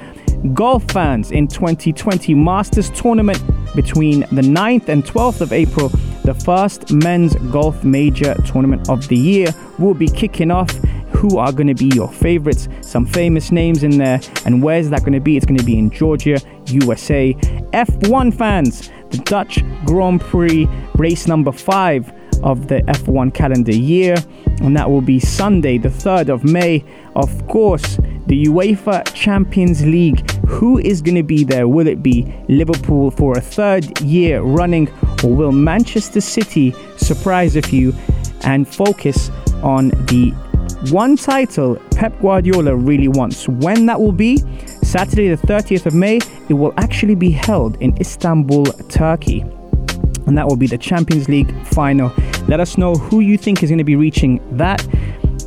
Golf 0.54 0.84
fans 0.92 1.32
in 1.32 1.48
2020 1.48 2.34
Masters 2.36 2.90
tournament 2.92 3.42
between 3.76 4.22
the 4.22 4.42
9th 4.42 4.90
and 4.90 5.06
12th 5.06 5.42
of 5.42 5.54
April, 5.54 5.90
the 6.26 6.34
first 6.44 6.92
men's 6.92 7.36
golf 7.52 7.84
major 7.86 8.36
tournament 8.46 8.90
of 8.90 9.08
the 9.08 9.16
year 9.16 9.48
will 9.80 9.94
be 9.94 10.08
kicking 10.08 10.52
off 10.52 10.72
who 11.18 11.40
are 11.40 11.52
going 11.52 11.68
to 11.68 11.74
be 11.74 11.90
your 11.96 12.12
favorites, 12.12 12.68
some 12.82 13.04
famous 13.04 13.52
names 13.52 13.82
in 13.82 13.98
there, 13.98 14.22
and 14.46 14.62
where's 14.62 14.90
that 14.92 15.00
going 15.00 15.14
to 15.14 15.20
be? 15.20 15.36
It's 15.36 15.48
going 15.48 15.58
to 15.58 15.66
be 15.66 15.78
in 15.78 15.90
Georgia, 15.90 16.40
USA. 16.68 17.34
F1 17.74 18.38
fans, 18.38 18.92
the 19.10 19.18
Dutch 19.18 19.64
Grand 19.84 20.22
Prix 20.22 20.68
race 20.96 21.26
number 21.28 21.52
five 21.52 22.14
of 22.44 22.68
the 22.68 22.82
F1 22.84 23.34
calendar 23.34 23.74
year, 23.74 24.16
and 24.62 24.78
that 24.78 24.92
will 24.92 25.02
be 25.02 25.20
Sunday, 25.20 25.80
the 25.80 25.90
3rd 25.90 26.30
of 26.30 26.44
May. 26.44 26.86
Of 27.16 27.48
course, 27.48 27.98
the 28.28 28.46
UEFA 28.46 29.12
Champions 29.16 29.84
League. 29.84 30.30
Who 30.42 30.78
is 30.78 31.02
going 31.02 31.16
to 31.16 31.24
be 31.24 31.44
there? 31.44 31.68
Will 31.68 31.88
it 31.88 32.04
be 32.04 32.32
Liverpool 32.48 33.10
for 33.10 33.36
a 33.36 33.42
third 33.42 34.00
year 34.02 34.42
running, 34.42 34.88
or 35.24 35.36
will 35.36 35.52
Manchester 35.52 36.22
City 36.22 36.76
surprise 36.98 37.56
a 37.56 37.62
few 37.64 37.96
and 38.42 38.68
focus 38.68 39.32
on 39.64 39.90
the 40.06 40.32
one 40.92 41.18
title 41.18 41.76
Pep 41.96 42.20
Guardiola 42.22 42.76
really 42.76 43.08
wants. 43.08 43.48
When 43.48 43.88
that 43.88 44.00
will 44.00 44.12
be, 44.12 44.38
Saturday 44.84 45.28
the 45.30 45.48
30th 45.48 45.88
of 45.88 45.94
May, 45.96 46.20
it 46.50 46.54
will 46.54 46.74
actually 46.78 47.16
be 47.16 47.32
held 47.32 47.82
in 47.82 47.98
Istanbul, 48.00 48.66
Turkey. 48.88 49.42
And 50.28 50.38
that 50.38 50.48
will 50.48 50.56
be 50.56 50.68
the 50.68 50.78
Champions 50.78 51.28
League 51.30 51.52
final. 51.66 52.14
Let 52.48 52.60
us 52.60 52.78
know 52.78 52.94
who 52.94 53.22
you 53.22 53.38
think 53.38 53.64
is 53.64 53.70
going 53.70 53.80
to 53.80 53.84
be 53.84 53.96
reaching 53.96 54.40
that. 54.56 54.86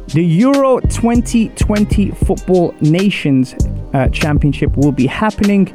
The 0.09 0.25
Euro 0.25 0.81
2020 0.81 2.11
Football 2.11 2.75
Nations 2.81 3.55
uh, 3.95 4.09
Championship 4.09 4.77
will 4.77 4.93
be 4.93 5.07
happening. 5.07 5.67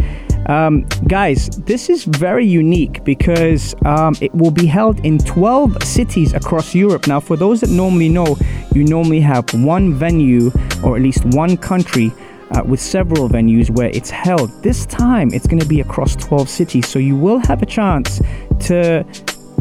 Um, 0.47 0.85
guys, 1.07 1.49
this 1.65 1.89
is 1.89 2.03
very 2.03 2.45
unique 2.45 3.03
because 3.03 3.73
um, 3.83 4.15
it 4.21 4.33
will 4.35 4.51
be 4.51 4.65
held 4.65 5.03
in 5.05 5.17
12 5.17 5.83
cities 5.83 6.33
across 6.33 6.75
Europe. 6.75 7.07
Now, 7.07 7.19
for 7.19 7.35
those 7.35 7.61
that 7.61 7.69
normally 7.71 8.09
know, 8.09 8.37
you 8.73 8.83
normally 8.83 9.21
have 9.21 9.51
one 9.53 9.93
venue 9.93 10.51
or 10.83 10.95
at 10.95 11.01
least 11.01 11.25
one 11.25 11.57
country 11.57 12.11
uh, 12.51 12.63
with 12.63 12.79
several 12.79 13.27
venues 13.27 13.71
where 13.71 13.89
it's 13.89 14.11
held. 14.11 14.51
This 14.61 14.85
time, 14.85 15.33
it's 15.33 15.47
going 15.47 15.59
to 15.59 15.67
be 15.67 15.81
across 15.81 16.15
12 16.15 16.47
cities, 16.47 16.87
so 16.87 16.99
you 16.99 17.15
will 17.15 17.39
have 17.39 17.63
a 17.63 17.65
chance 17.65 18.21
to 18.67 19.03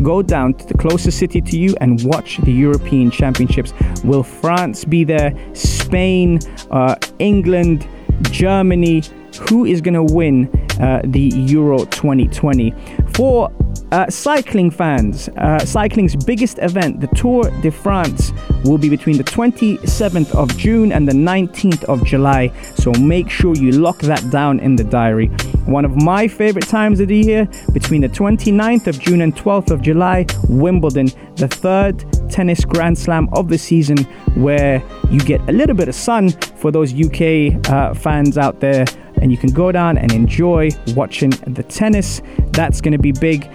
go 0.03 0.21
down 0.21 0.53
to 0.55 0.67
the 0.67 0.75
closest 0.75 1.19
city 1.19 1.41
to 1.41 1.59
you 1.59 1.75
and 1.81 2.05
watch 2.05 2.39
the 2.39 2.53
European 2.53 3.11
Championships. 3.11 3.73
Will 4.03 4.23
France 4.23 4.85
be 4.85 5.05
there? 5.05 5.35
Spain, 5.55 6.41
uh, 6.71 6.97
England, 7.19 7.89
Germany? 8.31 9.03
Who 9.49 9.65
is 9.65 9.81
going 9.81 9.95
to 9.95 10.15
win 10.15 10.64
uh, 10.81 11.01
the 11.05 11.33
Euro 11.47 11.85
2020? 11.87 12.75
For 13.15 13.51
uh, 13.93 14.11
cycling 14.11 14.71
fans, 14.71 15.29
uh, 15.37 15.59
cycling's 15.61 16.17
biggest 16.17 16.59
event, 16.59 17.01
the 17.01 17.07
Tour 17.09 17.45
de 17.61 17.71
France, 17.71 18.33
will 18.65 18.79
be 18.79 18.89
between 18.89 19.17
the 19.19 19.25
27th 19.25 20.35
of 20.35 20.57
June 20.57 20.91
and 20.91 21.07
the 21.07 21.13
19th 21.13 21.85
of 21.85 22.05
July. 22.05 22.53
So 22.75 22.93
make 22.93 23.31
sure 23.31 23.55
you 23.55 23.73
lock 23.73 23.99
that 23.99 24.31
down 24.31 24.59
in 24.61 24.77
the 24.77 24.85
diary. 24.85 25.29
One 25.67 25.85
of 25.85 25.95
my 25.97 26.27
favorite 26.29 26.67
times 26.67 27.01
of 27.01 27.09
the 27.09 27.17
year, 27.17 27.49
between 27.73 28.01
the 28.01 28.09
29th 28.09 28.87
of 28.87 28.99
June 28.99 29.21
and 29.21 29.35
12th 29.37 29.71
of 29.71 29.83
July, 29.83 30.27
Wimbledon, 30.49 31.07
the 31.37 31.49
third 31.49 32.05
tennis 32.31 32.65
Grand 32.65 32.99
Slam 32.99 33.29
of 33.33 33.49
the 33.49 33.59
season, 33.59 33.99
where 34.35 34.83
you 35.11 35.21
get 35.21 35.41
a 35.49 35.53
little 35.53 35.77
bit 35.77 35.89
of 35.89 35.95
sun 35.95 36.31
for 36.31 36.71
those 36.71 36.93
UK 36.93 37.71
uh, 37.71 37.95
fans 37.95 38.37
out 38.39 38.61
there, 38.61 38.85
and 39.21 39.31
you 39.31 39.37
can 39.37 39.53
go 39.53 39.73
down 39.73 39.99
and 39.99 40.13
enjoy 40.13 40.71
watching 40.95 41.31
the 41.47 41.63
tennis. 41.63 42.23
That's 42.53 42.81
going 42.81 42.93
to 42.93 42.99
be 42.99 43.13
big. 43.13 43.51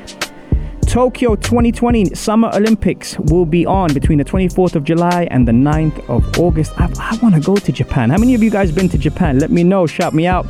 Tokyo 0.90 1.36
2020 1.36 2.16
Summer 2.16 2.50
Olympics 2.56 3.16
will 3.20 3.46
be 3.46 3.64
on 3.64 3.94
between 3.94 4.18
the 4.18 4.26
24th 4.26 4.76
of 4.76 4.84
July 4.84 5.28
and 5.30 5.48
the 5.48 5.52
9th 5.52 6.10
of 6.10 6.40
August. 6.40 6.72
I, 6.78 6.86
I 6.98 7.16
want 7.22 7.36
to 7.36 7.42
go 7.42 7.56
to 7.56 7.72
Japan. 7.72 8.10
How 8.10 8.18
many 8.18 8.34
of 8.34 8.42
you 8.42 8.50
guys 8.50 8.72
been 8.72 8.90
to 8.90 8.98
Japan? 8.98 9.38
Let 9.38 9.52
me 9.52 9.64
know. 9.64 9.86
Shout 9.86 10.16
me 10.16 10.26
out. 10.26 10.48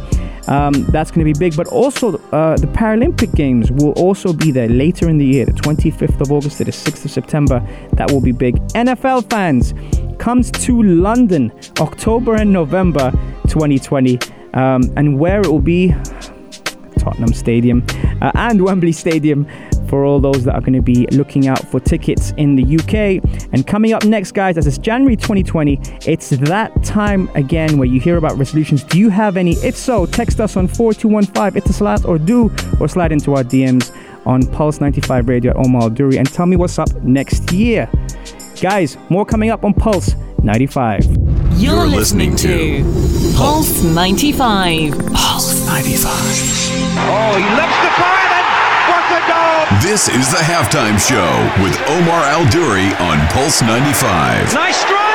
Um, 0.48 0.86
that's 0.86 1.12
going 1.12 1.26
to 1.28 1.34
be 1.34 1.38
big. 1.38 1.58
But 1.58 1.68
also, 1.68 2.18
uh, 2.32 2.56
the 2.56 2.68
Paralympic 2.68 3.36
Games 3.36 3.70
will 3.70 3.92
also 3.92 4.32
be 4.32 4.50
there 4.52 4.70
later 4.70 5.10
in 5.10 5.18
the 5.18 5.26
year, 5.26 5.46
the 5.46 5.52
25th 5.52 6.22
of 6.22 6.32
August 6.32 6.60
to 6.60 6.64
the 6.64 6.72
6th 6.72 7.04
of 7.04 7.12
September. 7.12 7.60
That 7.94 8.10
will 8.10 8.22
be 8.22 8.32
big. 8.32 8.56
NFL 8.70 9.30
fans 9.30 9.74
comes 10.20 10.52
to 10.52 10.82
London 10.82 11.52
October 11.80 12.36
and 12.36 12.52
November 12.52 13.12
2020, 13.48 14.18
um, 14.54 14.82
and 14.96 15.20
where 15.20 15.42
it 15.42 15.48
will 15.48 15.60
be 15.60 15.94
Tottenham 16.98 17.34
Stadium 17.34 17.86
uh, 18.22 18.32
and 18.36 18.62
Wembley 18.66 18.92
Stadium 18.92 19.48
for 19.90 20.06
all 20.06 20.20
those 20.20 20.44
that 20.44 20.54
are 20.54 20.62
going 20.62 20.74
to 20.74 20.82
be 20.82 21.08
looking 21.08 21.48
out 21.48 21.68
for 21.68 21.80
tickets 21.80 22.32
in 22.38 22.56
the 22.56 22.78
UK. 22.78 23.24
And 23.52 23.66
coming 23.66 23.94
up 23.94 24.06
next, 24.06 24.34
guys, 24.34 24.58
as 24.58 24.68
it's 24.68 24.78
January 24.78 25.16
2020, 25.16 25.80
it's 26.06 26.30
that 26.30 26.84
time 26.84 27.28
again 27.34 27.78
where 27.78 27.88
you 27.88 28.00
hear 28.00 28.18
about 28.18 28.38
resolutions. 28.38 28.84
Do 28.84 29.00
you 29.00 29.10
have 29.10 29.36
any? 29.36 29.54
If 29.58 29.76
so, 29.76 30.06
text 30.06 30.40
us 30.40 30.56
on 30.56 30.68
4215 30.68 31.62
Etisalat 31.62 32.08
or 32.08 32.20
do 32.20 32.52
or 32.80 32.88
slide 32.88 33.12
into 33.12 33.34
our 33.34 33.44
DMs 33.44 33.96
on 34.28 34.46
Pulse 34.46 34.80
95 34.80 35.28
Radio 35.28 35.52
at 35.52 35.58
Omar 35.58 35.90
Duri 35.90 36.18
and 36.18 36.32
tell 36.32 36.46
me 36.46 36.56
what's 36.56 36.78
up 36.78 36.94
next 37.02 37.52
year. 37.52 37.90
Guys, 38.62 38.98
more 39.10 39.26
coming 39.26 39.50
up 39.50 39.64
on 39.64 39.74
Pulse 39.74 40.14
95. 40.44 41.39
You're, 41.60 41.76
You're 41.76 41.88
listening, 41.88 42.32
listening 42.32 42.84
to 42.84 43.36
Pulse 43.38 43.84
95. 43.84 44.92
Pulse 45.14 45.68
95. 45.68 46.14
Oh, 46.16 47.36
he 47.36 47.44
loves 47.52 47.78
the 47.84 47.92
fire 48.00 48.32
and 48.32 48.48
what 48.88 49.04
a 49.12 49.22
goal! 49.28 49.82
This 49.84 50.08
is 50.08 50.32
the 50.32 50.38
halftime 50.38 50.98
show 50.98 51.36
with 51.62 51.76
Omar 51.90 52.24
Al 52.24 52.50
Duri 52.50 52.96
on 53.04 53.20
Pulse 53.28 53.62
95. 53.62 54.54
Nice 54.54 54.78
strike! 54.78 55.09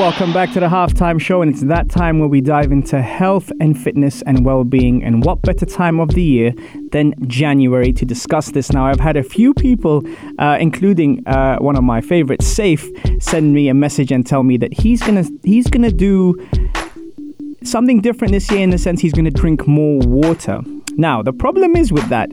Welcome 0.00 0.32
back 0.32 0.50
to 0.54 0.60
the 0.60 0.68
halftime 0.68 1.20
show, 1.20 1.42
and 1.42 1.52
it's 1.52 1.60
that 1.64 1.90
time 1.90 2.20
where 2.20 2.28
we 2.28 2.40
dive 2.40 2.72
into 2.72 3.02
health 3.02 3.52
and 3.60 3.78
fitness 3.78 4.22
and 4.22 4.46
well 4.46 4.64
being. 4.64 5.04
And 5.04 5.22
what 5.22 5.42
better 5.42 5.66
time 5.66 6.00
of 6.00 6.14
the 6.14 6.22
year 6.22 6.54
than 6.90 7.12
January 7.28 7.92
to 7.92 8.06
discuss 8.06 8.52
this? 8.52 8.72
Now, 8.72 8.86
I've 8.86 8.98
had 8.98 9.18
a 9.18 9.22
few 9.22 9.52
people, 9.52 10.02
uh, 10.38 10.56
including 10.58 11.22
uh, 11.26 11.58
one 11.58 11.76
of 11.76 11.84
my 11.84 12.00
favorites, 12.00 12.46
Safe, 12.46 12.90
send 13.20 13.52
me 13.52 13.68
a 13.68 13.74
message 13.74 14.10
and 14.10 14.26
tell 14.26 14.42
me 14.42 14.56
that 14.56 14.72
he's 14.72 15.02
gonna 15.02 15.24
he's 15.44 15.66
gonna 15.66 15.92
do 15.92 16.34
something 17.62 18.00
different 18.00 18.32
this 18.32 18.50
year 18.50 18.62
in 18.62 18.70
the 18.70 18.78
sense 18.78 19.02
he's 19.02 19.12
gonna 19.12 19.30
drink 19.30 19.66
more 19.66 20.00
water. 20.06 20.62
Now, 20.96 21.22
the 21.22 21.34
problem 21.34 21.76
is 21.76 21.92
with 21.92 22.08
that 22.08 22.30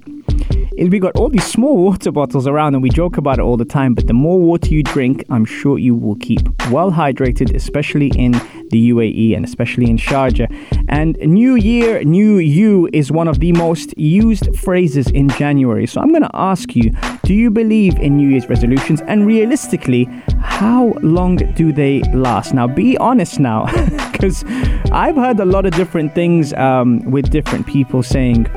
is 0.77 0.89
we 0.89 1.00
got 1.00 1.15
all 1.15 1.29
these 1.29 1.46
small 1.46 1.75
water 1.75 2.12
bottles 2.12 2.48
around 2.48 2.75
and 2.75 2.84
we 2.84 2.89
joke 2.89 3.17
about 3.17 3.39
it 3.39 3.41
all 3.41 3.58
the 3.58 3.65
time, 3.65 3.96
but 3.96 4.08
the 4.08 4.13
more 4.13 4.39
water 4.39 4.70
you 4.70 4.84
drink, 4.84 5.24
I'm 5.29 5.44
sure 5.44 5.77
you 5.79 5.96
will 5.96 6.15
keep 6.17 6.41
well 6.70 6.91
hydrated, 6.91 7.53
especially 7.56 8.10
in 8.15 8.34
the 8.70 8.91
UAE 8.91 9.36
and 9.36 9.44
especially 9.44 9.89
in 9.89 9.98
Sharjah. 9.98 10.48
And 10.89 11.17
New 11.17 11.56
Year, 11.56 12.03
New 12.03 12.38
You 12.38 12.89
is 12.94 13.12
one 13.12 13.27
of 13.27 13.39
the 13.39 13.53
most 13.53 13.98
used 13.98 14.56
phrases 14.56 15.08
in 15.08 15.29
January. 15.29 15.88
So 15.88 16.00
I'm 16.01 16.10
going 16.10 16.24
to 16.24 16.36
ask 16.36 16.75
you 16.75 16.91
do 17.24 17.34
you 17.34 17.50
believe 17.50 17.98
in 17.98 18.15
New 18.17 18.29
Year's 18.29 18.48
resolutions? 18.48 19.01
And 19.01 19.25
realistically, 19.25 20.06
how 20.39 20.94
long 21.01 21.38
do 21.56 21.74
they 21.74 22.01
last? 22.13 22.53
Now, 22.53 22.67
be 22.67 22.98
honest 23.00 23.39
now, 23.39 23.65
because 24.12 24.44
I've 24.91 25.15
heard 25.15 25.39
a 25.39 25.46
lot 25.46 25.65
of 25.65 25.74
different 25.74 26.15
things 26.15 26.53
um, 26.53 27.00
with 27.12 27.29
different 27.29 27.67
people 27.67 28.03
saying, 28.03 28.48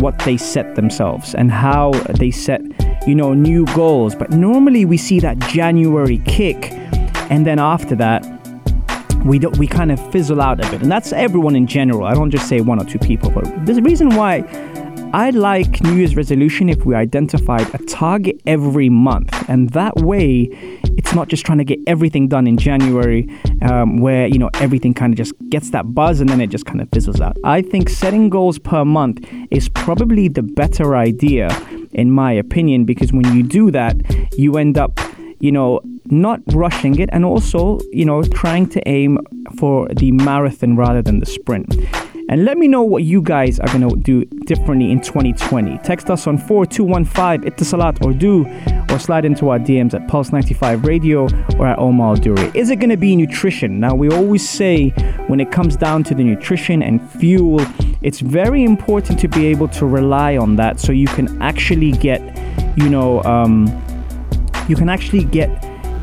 what 0.00 0.18
they 0.20 0.36
set 0.36 0.74
themselves 0.74 1.34
and 1.34 1.50
how 1.50 1.90
they 2.18 2.30
set, 2.30 2.60
you 3.06 3.14
know, 3.14 3.34
new 3.34 3.64
goals. 3.74 4.14
But 4.14 4.30
normally 4.30 4.84
we 4.84 4.96
see 4.96 5.20
that 5.20 5.38
January 5.38 6.18
kick, 6.26 6.72
and 7.30 7.46
then 7.46 7.58
after 7.58 7.94
that, 7.96 8.24
we 9.24 9.38
don't, 9.38 9.56
we 9.58 9.66
kind 9.66 9.90
of 9.90 10.12
fizzle 10.12 10.40
out 10.40 10.64
a 10.64 10.70
bit, 10.70 10.82
and 10.82 10.90
that's 10.90 11.12
everyone 11.12 11.56
in 11.56 11.66
general. 11.66 12.04
I 12.04 12.14
don't 12.14 12.30
just 12.30 12.48
say 12.48 12.60
one 12.60 12.80
or 12.80 12.84
two 12.84 12.98
people, 12.98 13.30
but 13.30 13.44
there's 13.66 13.78
a 13.78 13.82
reason 13.82 14.14
why. 14.14 14.44
I 15.12 15.30
like 15.30 15.82
New 15.82 15.94
Year's 15.94 16.16
resolution 16.16 16.68
if 16.68 16.84
we 16.84 16.94
identified 16.94 17.72
a 17.74 17.78
target 17.86 18.40
every 18.44 18.88
month, 18.88 19.48
and 19.48 19.70
that 19.70 19.96
way, 19.96 20.46
it's 20.96 21.14
not 21.14 21.28
just 21.28 21.44
trying 21.44 21.58
to 21.58 21.64
get 21.64 21.78
everything 21.86 22.28
done 22.28 22.46
in 22.46 22.56
January, 22.56 23.28
um, 23.62 23.98
where 23.98 24.26
you 24.26 24.38
know 24.38 24.50
everything 24.54 24.94
kind 24.94 25.12
of 25.12 25.16
just 25.16 25.32
gets 25.50 25.70
that 25.70 25.94
buzz 25.94 26.20
and 26.20 26.28
then 26.28 26.40
it 26.40 26.48
just 26.48 26.66
kind 26.66 26.80
of 26.80 26.88
fizzles 26.92 27.20
out. 27.20 27.36
I 27.44 27.62
think 27.62 27.88
setting 27.88 28.30
goals 28.30 28.58
per 28.58 28.84
month 28.84 29.26
is 29.50 29.68
probably 29.68 30.28
the 30.28 30.42
better 30.42 30.96
idea, 30.96 31.48
in 31.92 32.10
my 32.10 32.32
opinion, 32.32 32.84
because 32.84 33.12
when 33.12 33.36
you 33.36 33.42
do 33.42 33.70
that, 33.70 33.96
you 34.38 34.56
end 34.56 34.78
up, 34.78 34.98
you 35.40 35.52
know, 35.52 35.80
not 36.06 36.40
rushing 36.52 36.98
it 36.98 37.10
and 37.12 37.24
also, 37.24 37.80
you 37.92 38.04
know, 38.04 38.22
trying 38.22 38.68
to 38.68 38.88
aim 38.88 39.18
for 39.58 39.88
the 39.88 40.12
marathon 40.12 40.76
rather 40.76 41.02
than 41.02 41.20
the 41.20 41.26
sprint. 41.26 41.74
And 42.28 42.44
let 42.44 42.58
me 42.58 42.66
know 42.66 42.82
what 42.82 43.04
you 43.04 43.22
guys 43.22 43.60
are 43.60 43.68
going 43.68 43.88
to 43.88 43.96
do 43.96 44.24
differently 44.46 44.90
in 44.90 45.00
2020. 45.00 45.78
Text 45.78 46.10
us 46.10 46.26
on 46.26 46.38
4215 46.38 47.48
Etisalat 47.48 48.04
or 48.04 48.12
do 48.12 48.44
or 48.90 48.98
slide 48.98 49.24
into 49.24 49.48
our 49.48 49.58
DMs 49.58 49.94
at 49.94 50.06
Pulse 50.08 50.32
95 50.32 50.84
Radio 50.84 51.24
or 51.58 51.66
at 51.66 51.78
Omar 51.78 52.16
Duri. 52.16 52.50
Is 52.54 52.70
it 52.70 52.76
going 52.76 52.90
to 52.90 52.96
be 52.96 53.16
nutrition? 53.16 53.80
Now, 53.80 53.94
we 53.94 54.08
always 54.10 54.48
say 54.48 54.90
when 55.26 55.40
it 55.40 55.50
comes 55.50 55.76
down 55.76 56.04
to 56.04 56.14
the 56.14 56.24
nutrition 56.24 56.82
and 56.82 57.00
fuel, 57.12 57.60
it's 58.02 58.20
very 58.20 58.64
important 58.64 59.18
to 59.20 59.28
be 59.28 59.46
able 59.46 59.68
to 59.68 59.86
rely 59.86 60.36
on 60.36 60.56
that 60.56 60.78
so 60.80 60.92
you 60.92 61.08
can 61.08 61.40
actually 61.42 61.92
get, 61.92 62.20
you 62.76 62.88
know, 62.88 63.22
um, 63.24 63.66
you 64.68 64.76
can 64.76 64.88
actually 64.88 65.24
get 65.24 65.48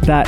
that 0.04 0.28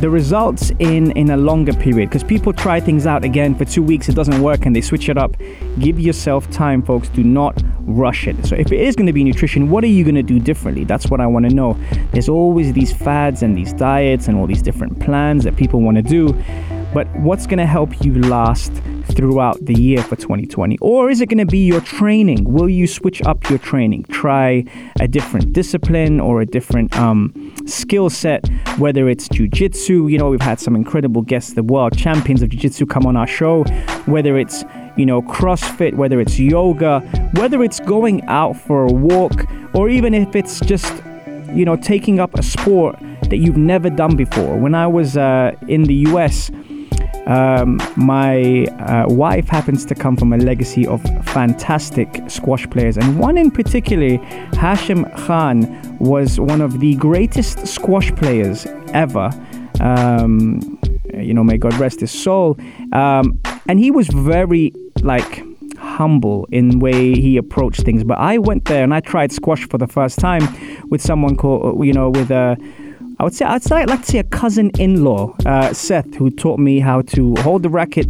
the 0.00 0.08
results 0.08 0.70
in 0.78 1.10
in 1.12 1.30
a 1.30 1.36
longer 1.36 1.72
period 1.72 2.08
because 2.08 2.22
people 2.22 2.52
try 2.52 2.78
things 2.80 3.06
out 3.06 3.24
again 3.24 3.54
for 3.54 3.64
two 3.64 3.82
weeks 3.82 4.08
it 4.08 4.14
doesn't 4.14 4.40
work 4.42 4.66
and 4.66 4.74
they 4.74 4.80
switch 4.80 5.08
it 5.08 5.18
up. 5.18 5.36
Give 5.78 5.98
yourself 5.98 6.48
time 6.50 6.82
folks. 6.82 7.08
Do 7.08 7.24
not 7.24 7.62
rush 7.80 8.26
it. 8.26 8.46
So 8.46 8.54
if 8.54 8.70
it 8.70 8.80
is 8.80 8.94
going 8.94 9.06
to 9.06 9.12
be 9.12 9.24
nutrition 9.24 9.70
what 9.70 9.82
are 9.84 9.88
you 9.88 10.04
going 10.04 10.14
to 10.14 10.22
do 10.22 10.38
differently? 10.38 10.84
That's 10.84 11.08
what 11.08 11.20
i 11.20 11.26
want 11.26 11.48
to 11.48 11.54
know. 11.54 11.78
There's 12.12 12.28
always 12.28 12.72
these 12.72 12.92
fads 12.92 13.42
and 13.42 13.56
these 13.56 13.72
diets 13.72 14.28
and 14.28 14.36
all 14.36 14.46
these 14.46 14.62
different 14.62 15.00
plans 15.00 15.44
that 15.44 15.56
people 15.56 15.80
want 15.80 15.96
to 15.96 16.02
do 16.02 16.32
but 16.94 17.06
what's 17.18 17.46
going 17.46 17.58
to 17.58 17.66
help 17.66 18.02
you 18.04 18.14
last 18.22 18.72
throughout 19.18 19.58
the 19.66 19.74
year 19.74 20.00
for 20.00 20.14
2020? 20.14 20.78
Or 20.80 21.10
is 21.10 21.20
it 21.20 21.26
going 21.26 21.38
to 21.38 21.46
be 21.46 21.66
your 21.66 21.80
training? 21.80 22.44
Will 22.44 22.68
you 22.68 22.86
switch 22.86 23.20
up 23.22 23.50
your 23.50 23.58
training? 23.58 24.04
Try 24.04 24.64
a 25.00 25.08
different 25.08 25.52
discipline 25.52 26.20
or 26.20 26.40
a 26.40 26.46
different 26.46 26.96
um, 26.96 27.34
skill 27.66 28.10
set, 28.10 28.48
whether 28.78 29.08
it's 29.08 29.26
jujitsu. 29.28 30.08
You 30.08 30.18
know, 30.18 30.30
we've 30.30 30.40
had 30.40 30.60
some 30.60 30.76
incredible 30.76 31.22
guests, 31.22 31.54
the 31.54 31.64
world 31.64 31.98
champions 31.98 32.42
of 32.42 32.50
jujitsu, 32.50 32.88
come 32.88 33.06
on 33.06 33.16
our 33.16 33.26
show, 33.26 33.64
whether 34.06 34.38
it's 34.38 34.64
you 34.96 35.06
know, 35.06 35.22
CrossFit, 35.22 35.94
whether 35.94 36.20
it's 36.20 36.38
yoga, 36.38 37.00
whether 37.34 37.62
it's 37.64 37.80
going 37.80 38.24
out 38.26 38.56
for 38.56 38.84
a 38.84 38.92
walk, 38.92 39.46
or 39.74 39.88
even 39.88 40.14
if 40.14 40.36
it's 40.36 40.60
just, 40.60 40.92
you 41.54 41.64
know, 41.64 41.76
taking 41.76 42.20
up 42.20 42.36
a 42.36 42.42
sport 42.42 42.96
that 43.30 43.38
you've 43.38 43.56
never 43.56 43.90
done 43.90 44.16
before. 44.16 44.56
When 44.56 44.74
I 44.74 44.86
was 44.86 45.16
uh, 45.16 45.56
in 45.68 45.84
the 45.84 45.94
US, 46.08 46.50
um, 47.26 47.80
my 47.96 48.64
uh, 48.64 49.06
wife 49.08 49.48
happens 49.48 49.84
to 49.86 49.94
come 49.94 50.16
from 50.16 50.32
a 50.32 50.38
legacy 50.38 50.86
of 50.86 51.02
fantastic 51.26 52.22
squash 52.28 52.68
players, 52.70 52.96
and 52.96 53.18
one 53.18 53.36
in 53.36 53.50
particular, 53.50 54.18
Hashim 54.52 55.04
Khan, 55.16 55.98
was 55.98 56.40
one 56.40 56.60
of 56.60 56.80
the 56.80 56.94
greatest 56.96 57.66
squash 57.66 58.10
players 58.12 58.66
ever. 58.92 59.30
Um, 59.80 60.78
you 61.14 61.34
know, 61.34 61.44
may 61.44 61.58
God 61.58 61.74
rest 61.74 62.00
his 62.00 62.10
soul. 62.10 62.58
Um, 62.92 63.40
and 63.68 63.78
he 63.78 63.90
was 63.90 64.08
very 64.08 64.72
like 65.02 65.44
humble 65.78 66.46
in 66.50 66.78
way 66.78 67.14
he 67.14 67.36
approached 67.36 67.82
things. 67.82 68.04
But 68.04 68.18
I 68.18 68.38
went 68.38 68.64
there 68.66 68.84
and 68.84 68.94
I 68.94 69.00
tried 69.00 69.32
squash 69.32 69.68
for 69.68 69.78
the 69.78 69.86
first 69.86 70.18
time 70.18 70.42
with 70.88 71.02
someone 71.02 71.36
called, 71.36 71.84
you 71.84 71.92
know, 71.92 72.10
with 72.10 72.30
a 72.30 72.56
I 73.20 73.24
would 73.24 73.34
say 73.34 73.46
I'd 73.46 73.88
like 73.88 74.02
to 74.02 74.06
say 74.06 74.18
a 74.18 74.24
cousin-in-law, 74.24 75.38
uh, 75.44 75.72
Seth, 75.72 76.14
who 76.14 76.30
taught 76.30 76.60
me 76.60 76.78
how 76.78 77.02
to 77.02 77.34
hold 77.40 77.64
the 77.64 77.68
racket, 77.68 78.06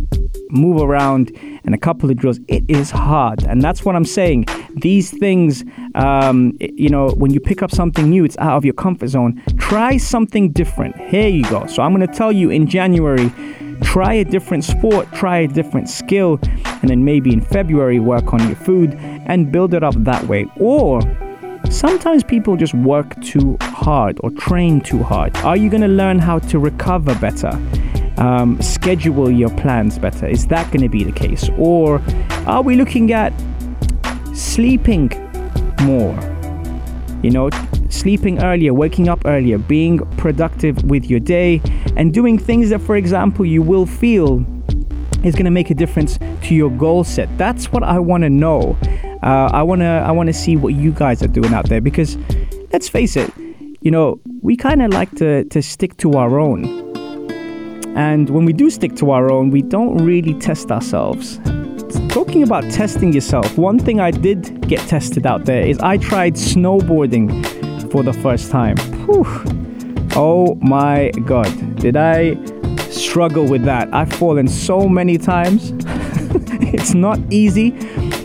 move 0.51 0.83
around, 0.83 1.33
and 1.65 1.75
a 1.75 1.79
couple 1.79 2.11
of 2.11 2.17
drills. 2.19 2.39
It 2.47 2.63
is 2.69 2.91
hard, 2.91 3.43
and 3.45 3.63
that's 3.63 3.87
what 3.87 3.97
I'm 3.97 4.05
saying. 4.05 4.45
These 4.77 5.11
things, 5.13 5.65
um, 5.95 6.59
you 6.61 6.91
know, 6.91 7.09
when 7.09 7.33
you 7.33 7.41
pick 7.41 7.63
up 7.63 7.71
something 7.71 8.11
new, 8.11 8.23
it's 8.27 8.37
out 8.37 8.59
of 8.59 8.67
your 8.67 8.75
comfort 8.75 9.09
zone. 9.09 9.43
Try 9.57 9.97
something 9.97 10.53
different. 10.53 10.95
Here 11.01 11.29
you 11.29 11.45
go. 11.45 11.67
So 11.67 11.83
I'm 11.83 11.95
going 11.95 12.07
to 12.07 12.15
tell 12.15 12.31
you 12.31 12.51
in 12.51 12.67
January. 12.67 13.33
Try 13.81 14.13
a 14.13 14.25
different 14.25 14.65
sport, 14.65 15.11
try 15.15 15.39
a 15.39 15.49
different 15.49 15.89
skill, 15.89 16.39
and 16.83 16.91
then 16.91 17.05
maybe 17.05 17.33
in 17.33 17.41
February 17.41 17.99
work 17.99 18.35
on 18.35 18.47
your 18.47 18.57
food 18.57 18.95
and 18.99 19.51
build 19.51 19.73
it 19.73 19.83
up 19.83 19.95
that 20.05 20.27
way. 20.27 20.47
Or 20.57 21.01
Sometimes 21.71 22.25
people 22.25 22.57
just 22.57 22.73
work 22.73 23.21
too 23.23 23.57
hard 23.61 24.19
or 24.25 24.31
train 24.31 24.81
too 24.81 25.03
hard. 25.03 25.37
Are 25.39 25.57
you 25.57 25.69
going 25.69 25.83
to 25.83 25.89
learn 25.89 26.19
how 26.19 26.39
to 26.39 26.59
recover 26.59 27.15
better? 27.17 27.51
Um, 28.17 28.61
schedule 28.61 29.31
your 29.31 29.51
plans 29.51 29.99
better? 29.99 30.27
Is 30.27 30.47
that 30.47 30.67
going 30.73 30.81
to 30.81 30.89
be 30.89 31.05
the 31.05 31.13
case? 31.13 31.51
Or 31.59 32.03
are 32.47 32.63
we 32.63 32.75
looking 32.75 33.13
at 33.13 33.33
sleeping 34.35 35.09
more? 35.83 36.19
You 37.23 37.31
know, 37.31 37.51
sleeping 37.91 38.43
earlier, 38.43 38.73
waking 38.73 39.09
up 39.09 39.23
earlier, 39.27 39.59
being 39.59 39.99
productive 40.17 40.83
with 40.85 41.11
your 41.11 41.21
day, 41.21 41.61
and 41.97 42.15
doing 42.15 42.39
things 42.39 42.71
that, 42.71 42.81
for 42.81 42.97
example, 42.97 43.45
you 43.45 43.61
will 43.61 43.87
feel 43.87 44.45
is 45.25 45.35
going 45.35 45.45
to 45.45 45.51
make 45.51 45.71
a 45.71 45.75
difference 45.75 46.19
to 46.43 46.55
your 46.55 46.71
goal 46.71 47.05
set. 47.05 47.29
That's 47.37 47.73
what 47.73 47.83
I 47.83 47.99
want 47.99 48.23
to 48.23 48.31
know. 48.31 48.77
Uh, 49.23 49.51
I 49.53 49.63
wanna 49.63 50.05
I 50.07 50.13
wanna 50.13 50.33
see 50.33 50.57
what 50.57 50.75
you 50.75 50.93
guys 50.93 51.23
are 51.23 51.29
doing 51.29 51.53
out 51.53 51.69
there 51.69 51.81
because 51.81 52.17
let's 52.73 52.89
face 52.89 53.17
it, 53.17 53.33
you 53.81 53.91
know 53.91 54.21
we 54.43 54.57
kind 54.57 54.83
of 54.83 54.93
like 54.93 55.11
to 55.17 55.45
to 55.45 55.63
stick 55.63 55.97
to 55.99 56.13
our 56.15 56.39
own. 56.39 56.89
And 57.97 58.31
when 58.31 58.45
we 58.45 58.53
do 58.53 58.71
stick 58.71 58.95
to 58.97 59.11
our 59.11 59.31
own, 59.31 59.51
we 59.51 59.61
don't 59.61 59.99
really 59.99 60.35
test 60.35 60.71
ourselves. 60.71 61.41
Talking 62.09 62.43
about 62.43 62.63
testing 62.71 63.13
yourself, 63.13 63.59
one 63.59 63.79
thing 63.79 63.99
I 63.99 64.13
did 64.13 64.69
get 64.69 64.81
tested 64.89 65.27
out 65.27 65.47
there 65.47 65.67
is 65.67 65.79
I 65.81 65.97
tried 65.97 66.35
snowboarding 66.35 67.45
for 67.91 68.03
the 68.03 68.13
first 68.13 68.51
time. 68.51 68.77
Whew. 69.07 69.27
Oh 70.15 70.57
my 70.61 71.11
god, 71.25 71.77
did 71.77 71.97
I 71.97 72.37
struggle 72.91 73.47
with 73.49 73.65
that? 73.65 73.93
I've 73.93 74.13
fallen 74.13 74.49
so 74.49 74.89
many 74.89 75.19
times. 75.19 75.73
it's 76.73 76.95
not 76.95 77.19
easy. 77.31 77.71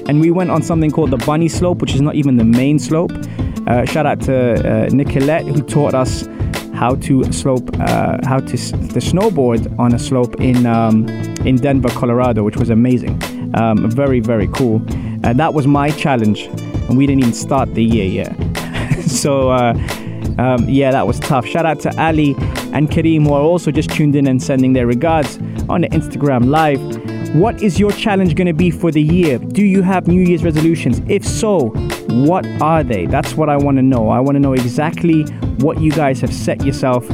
And 0.08 0.20
we 0.20 0.32
went 0.32 0.52
on 0.52 0.62
something 0.62 0.92
called 0.92 1.12
the 1.12 1.18
bunny 1.18 1.48
slope, 1.48 1.80
which 1.82 1.94
is 1.96 2.02
not 2.02 2.16
even 2.16 2.38
the 2.38 2.44
main 2.44 2.78
slope. 2.80 3.12
Uh, 3.68 3.86
shout 3.86 4.06
out 4.06 4.20
to 4.22 4.86
uh, 4.86 4.90
Nicolette 4.92 5.46
who 5.46 5.62
taught 5.62 5.94
us 5.94 6.28
how 6.74 6.96
to 6.96 7.24
slope, 7.32 7.70
uh, 7.80 8.18
how 8.26 8.40
to, 8.40 8.54
s- 8.54 8.72
to 8.72 9.00
snowboard 9.00 9.78
on 9.80 9.94
a 9.94 10.00
slope 10.00 10.42
in 10.42 10.66
um, 10.66 11.08
in 11.46 11.56
Denver, 11.56 11.90
Colorado, 11.90 12.44
which 12.44 12.58
was 12.58 12.70
amazing. 12.70 13.22
Um, 13.56 13.90
very 13.90 14.20
very 14.20 14.48
cool. 14.50 14.82
And 15.24 15.40
that 15.40 15.54
was 15.54 15.66
my 15.68 15.92
challenge, 15.92 16.42
and 16.90 16.98
we 16.98 17.06
didn't 17.08 17.22
even 17.22 17.34
start 17.34 17.74
the 17.74 17.84
year 17.84 18.06
yet. 18.06 18.36
so 19.08 19.52
uh, 19.52 19.74
um, 20.38 20.68
yeah, 20.68 20.92
that 20.92 21.08
was 21.08 21.20
tough. 21.20 21.46
Shout 21.46 21.66
out 21.66 21.80
to 21.82 22.02
Ali 22.02 22.36
and 22.74 22.90
Kareem 22.90 23.24
who 23.28 23.34
are 23.34 23.42
also 23.42 23.72
just 23.72 23.90
tuned 23.92 24.16
in 24.16 24.28
and 24.28 24.42
sending 24.44 24.74
their 24.74 24.88
regards 24.88 25.38
on 25.70 25.82
the 25.82 25.88
Instagram 25.90 26.48
live. 26.50 26.82
What 27.34 27.64
is 27.64 27.80
your 27.80 27.92
challenge 27.92 28.36
going 28.36 28.46
to 28.46 28.54
be 28.54 28.70
for 28.70 28.92
the 28.92 29.02
year? 29.02 29.40
Do 29.40 29.66
you 29.66 29.82
have 29.82 30.08
New 30.08 30.22
Year's 30.22 30.44
resolutions? 30.44 31.02
If 31.08 31.26
so, 31.26 31.70
what 32.10 32.46
are 32.62 32.84
they? 32.84 33.08
That's 33.08 33.34
what 33.34 33.50
I 33.50 33.58
want 33.58 33.78
to 33.78 33.82
know. 33.82 34.10
I 34.10 34.20
want 34.20 34.36
to 34.36 34.40
know 34.40 34.54
exactly 34.54 35.24
what 35.58 35.82
you 35.82 35.92
guys 35.92 36.22
have 36.22 36.32
set 36.32 36.64
yourself. 36.64 37.10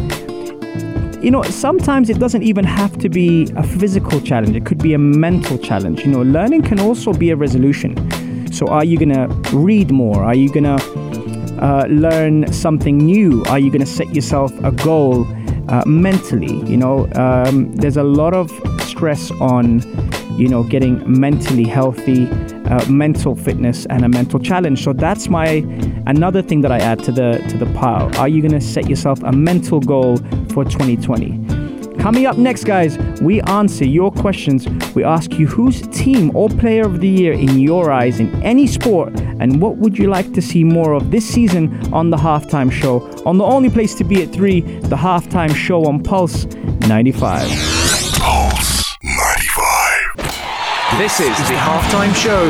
You 1.23 1.31
know, 1.31 1.41
sometimes 1.43 2.09
it 2.09 2.19
doesn't 2.19 2.43
even 2.43 2.65
have 2.65 2.97
to 2.97 3.07
be 3.07 3.49
a 3.55 3.63
physical 3.63 4.19
challenge, 4.19 4.57
it 4.57 4.65
could 4.65 4.83
be 4.83 4.93
a 4.93 4.97
mental 4.97 5.57
challenge. 5.57 6.01
You 6.01 6.07
know, 6.07 6.21
learning 6.21 6.63
can 6.63 6.81
also 6.81 7.13
be 7.13 7.29
a 7.29 7.37
resolution. 7.37 8.51
So, 8.51 8.67
are 8.67 8.83
you 8.83 8.97
going 8.97 9.13
to 9.13 9.27
read 9.55 9.89
more? 9.89 10.21
Are 10.21 10.35
you 10.35 10.51
going 10.51 10.65
to 10.65 11.63
uh, 11.63 11.85
learn 11.89 12.51
something 12.51 12.97
new? 12.97 13.45
Are 13.45 13.57
you 13.57 13.71
going 13.71 13.85
to 13.85 13.87
set 13.87 14.13
yourself 14.13 14.51
a 14.65 14.73
goal 14.73 15.25
uh, 15.69 15.85
mentally? 15.85 16.57
You 16.69 16.75
know, 16.75 17.09
um, 17.15 17.73
there's 17.75 17.95
a 17.95 18.03
lot 18.03 18.33
of 18.33 18.51
stress 18.99 19.31
on, 19.39 19.79
you 20.39 20.47
know, 20.47 20.63
getting 20.63 21.03
mentally 21.05 21.65
healthy, 21.65 22.29
uh, 22.65 22.85
mental 22.89 23.35
fitness, 23.35 23.85
and 23.87 24.05
a 24.05 24.09
mental 24.09 24.39
challenge. 24.39 24.83
So 24.83 24.93
that's 24.93 25.27
my 25.27 25.47
another 26.07 26.41
thing 26.41 26.61
that 26.61 26.71
I 26.71 26.79
add 26.79 27.03
to 27.03 27.11
the 27.11 27.43
to 27.49 27.57
the 27.57 27.65
pile. 27.73 28.09
Are 28.17 28.29
you 28.29 28.41
going 28.41 28.53
to 28.53 28.61
set 28.61 28.89
yourself 28.89 29.21
a 29.23 29.33
mental 29.33 29.81
goal 29.81 30.17
for 30.53 30.63
2020? 30.63 31.59
Coming 31.99 32.25
up 32.27 32.37
next, 32.37 32.63
guys, 32.63 32.97
we 33.21 33.41
answer 33.41 33.83
your 33.83 34.09
questions. 34.09 34.65
We 34.95 35.03
ask 35.03 35.33
you 35.33 35.47
who's 35.47 35.85
team 35.87 36.33
or 36.33 36.47
player 36.47 36.85
of 36.85 37.01
the 37.01 37.09
year 37.09 37.33
in 37.33 37.59
your 37.59 37.91
eyes 37.91 38.21
in 38.21 38.41
any 38.41 38.67
sport, 38.67 39.19
and 39.41 39.61
what 39.61 39.75
would 39.77 39.97
you 39.97 40.07
like 40.07 40.31
to 40.33 40.41
see 40.41 40.63
more 40.63 40.93
of 40.93 41.11
this 41.11 41.27
season 41.27 41.93
on 41.93 42.09
the 42.09 42.17
halftime 42.17 42.71
show? 42.71 43.01
On 43.25 43.37
the 43.37 43.43
only 43.43 43.69
place 43.69 43.93
to 43.95 44.05
be 44.05 44.23
at 44.23 44.31
3, 44.31 44.61
the 44.61 44.95
halftime 44.95 45.53
show 45.53 45.83
on 45.85 46.01
Pulse 46.01 46.45
95. 46.87 47.78
This 50.99 51.15
is 51.21 51.31
the 51.47 51.55
halftime 51.55 52.13
show 52.13 52.49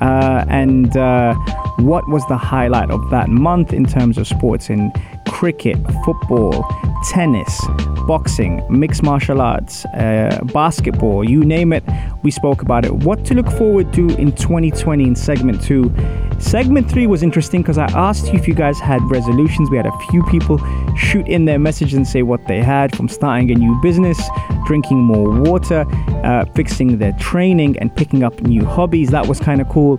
Uh, 0.00 0.44
and 0.48 0.96
uh, 0.96 1.34
what 1.78 2.08
was 2.08 2.24
the 2.28 2.36
highlight 2.36 2.90
of 2.90 3.10
that 3.10 3.28
month 3.28 3.72
in 3.72 3.84
terms 3.84 4.18
of 4.18 4.26
sports 4.26 4.70
in 4.70 4.92
cricket, 5.34 5.76
football, 6.04 6.64
tennis, 7.10 7.60
boxing, 8.06 8.64
mixed 8.70 9.02
martial 9.02 9.40
arts, 9.40 9.84
uh, 9.86 10.38
basketball, 10.52 11.28
you 11.28 11.44
name 11.44 11.72
it, 11.72 11.82
we 12.22 12.30
spoke 12.30 12.62
about 12.62 12.84
it. 12.84 12.92
What 12.92 13.24
to 13.26 13.34
look 13.34 13.50
forward 13.50 13.92
to 13.94 14.08
in 14.16 14.30
2020 14.30 15.02
in 15.02 15.16
segment 15.16 15.60
two. 15.60 15.92
Segment 16.38 16.88
three 16.88 17.08
was 17.08 17.24
interesting 17.24 17.62
because 17.62 17.78
I 17.78 17.86
asked 17.86 18.32
you 18.32 18.38
if 18.38 18.46
you 18.46 18.54
guys 18.54 18.78
had 18.78 19.02
resolutions. 19.10 19.70
We 19.70 19.76
had 19.76 19.86
a 19.86 19.98
few 20.10 20.22
people 20.24 20.58
shoot 20.94 21.26
in 21.26 21.46
their 21.46 21.58
message 21.58 21.94
and 21.94 22.06
say 22.06 22.22
what 22.22 22.46
they 22.46 22.62
had 22.62 22.96
from 22.96 23.08
starting 23.08 23.50
a 23.50 23.54
new 23.54 23.78
business, 23.82 24.20
drinking 24.66 24.98
more 24.98 25.30
water, 25.30 25.84
uh, 26.22 26.44
fixing 26.54 26.98
their 26.98 27.12
training, 27.12 27.76
and 27.80 27.94
picking 27.94 28.22
up 28.22 28.40
new 28.42 28.64
hobbies. 28.64 29.10
That 29.10 29.26
was 29.26 29.40
kind 29.40 29.60
of 29.60 29.68
cool. 29.68 29.98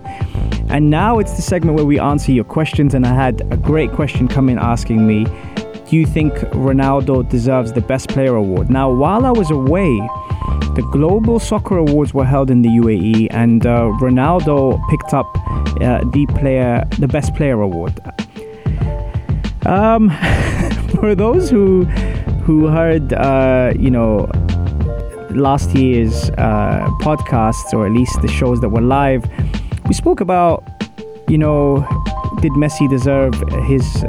And 0.68 0.90
now 0.90 1.20
it's 1.20 1.36
the 1.36 1.42
segment 1.42 1.76
where 1.76 1.86
we 1.86 2.00
answer 2.00 2.32
your 2.32 2.44
questions. 2.44 2.94
And 2.94 3.06
I 3.06 3.14
had 3.14 3.40
a 3.52 3.56
great 3.56 3.92
question 3.92 4.26
come 4.26 4.48
in 4.48 4.58
asking 4.58 5.06
me, 5.06 5.26
Do 5.88 5.96
you 5.96 6.04
think 6.04 6.34
Ronaldo 6.50 7.28
deserves 7.28 7.72
the 7.72 7.80
Best 7.80 8.08
Player 8.08 8.34
Award? 8.34 8.68
Now, 8.70 8.90
while 8.90 9.24
I 9.24 9.30
was 9.30 9.52
away, 9.52 9.96
the 10.74 10.86
Global 10.90 11.38
Soccer 11.38 11.78
Awards 11.78 12.12
were 12.12 12.24
held 12.24 12.50
in 12.50 12.62
the 12.62 12.68
UAE, 12.68 13.28
and 13.30 13.64
uh, 13.64 13.92
Ronaldo 14.00 14.80
picked 14.90 15.14
up 15.14 15.26
uh, 15.80 16.02
the 16.12 16.26
player, 16.34 16.84
the 16.98 17.06
Best 17.06 17.36
Player 17.36 17.60
Award. 17.60 18.00
Um, 19.64 20.10
for 21.00 21.14
those 21.14 21.50
who 21.50 21.84
who 22.44 22.66
heard, 22.66 23.12
uh, 23.12 23.72
you 23.78 23.90
know, 23.90 24.28
last 25.30 25.70
year's 25.70 26.30
uh, 26.30 26.88
podcasts, 27.00 27.72
or 27.72 27.86
at 27.86 27.92
least 27.92 28.20
the 28.22 28.28
shows 28.28 28.60
that 28.60 28.70
were 28.70 28.80
live, 28.80 29.24
we 29.86 29.94
spoke 29.94 30.20
about, 30.20 30.64
you 31.28 31.38
know, 31.38 31.86
did 32.40 32.52
Messi 32.52 32.90
deserve 32.90 33.34
his 33.66 34.04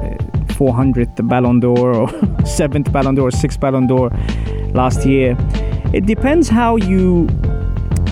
400th 0.58 1.28
Ballon 1.28 1.60
d'Or 1.60 1.93
or 1.93 2.08
7th 2.58 2.91
Ballon 2.91 3.15
d'Or, 3.15 3.30
6th 3.30 3.60
Ballon 3.60 3.88
d'Or 3.88 4.10
last 4.74 5.06
year? 5.06 5.38
It 5.93 6.06
depends 6.06 6.50
how 6.50 6.76
you 6.76 7.28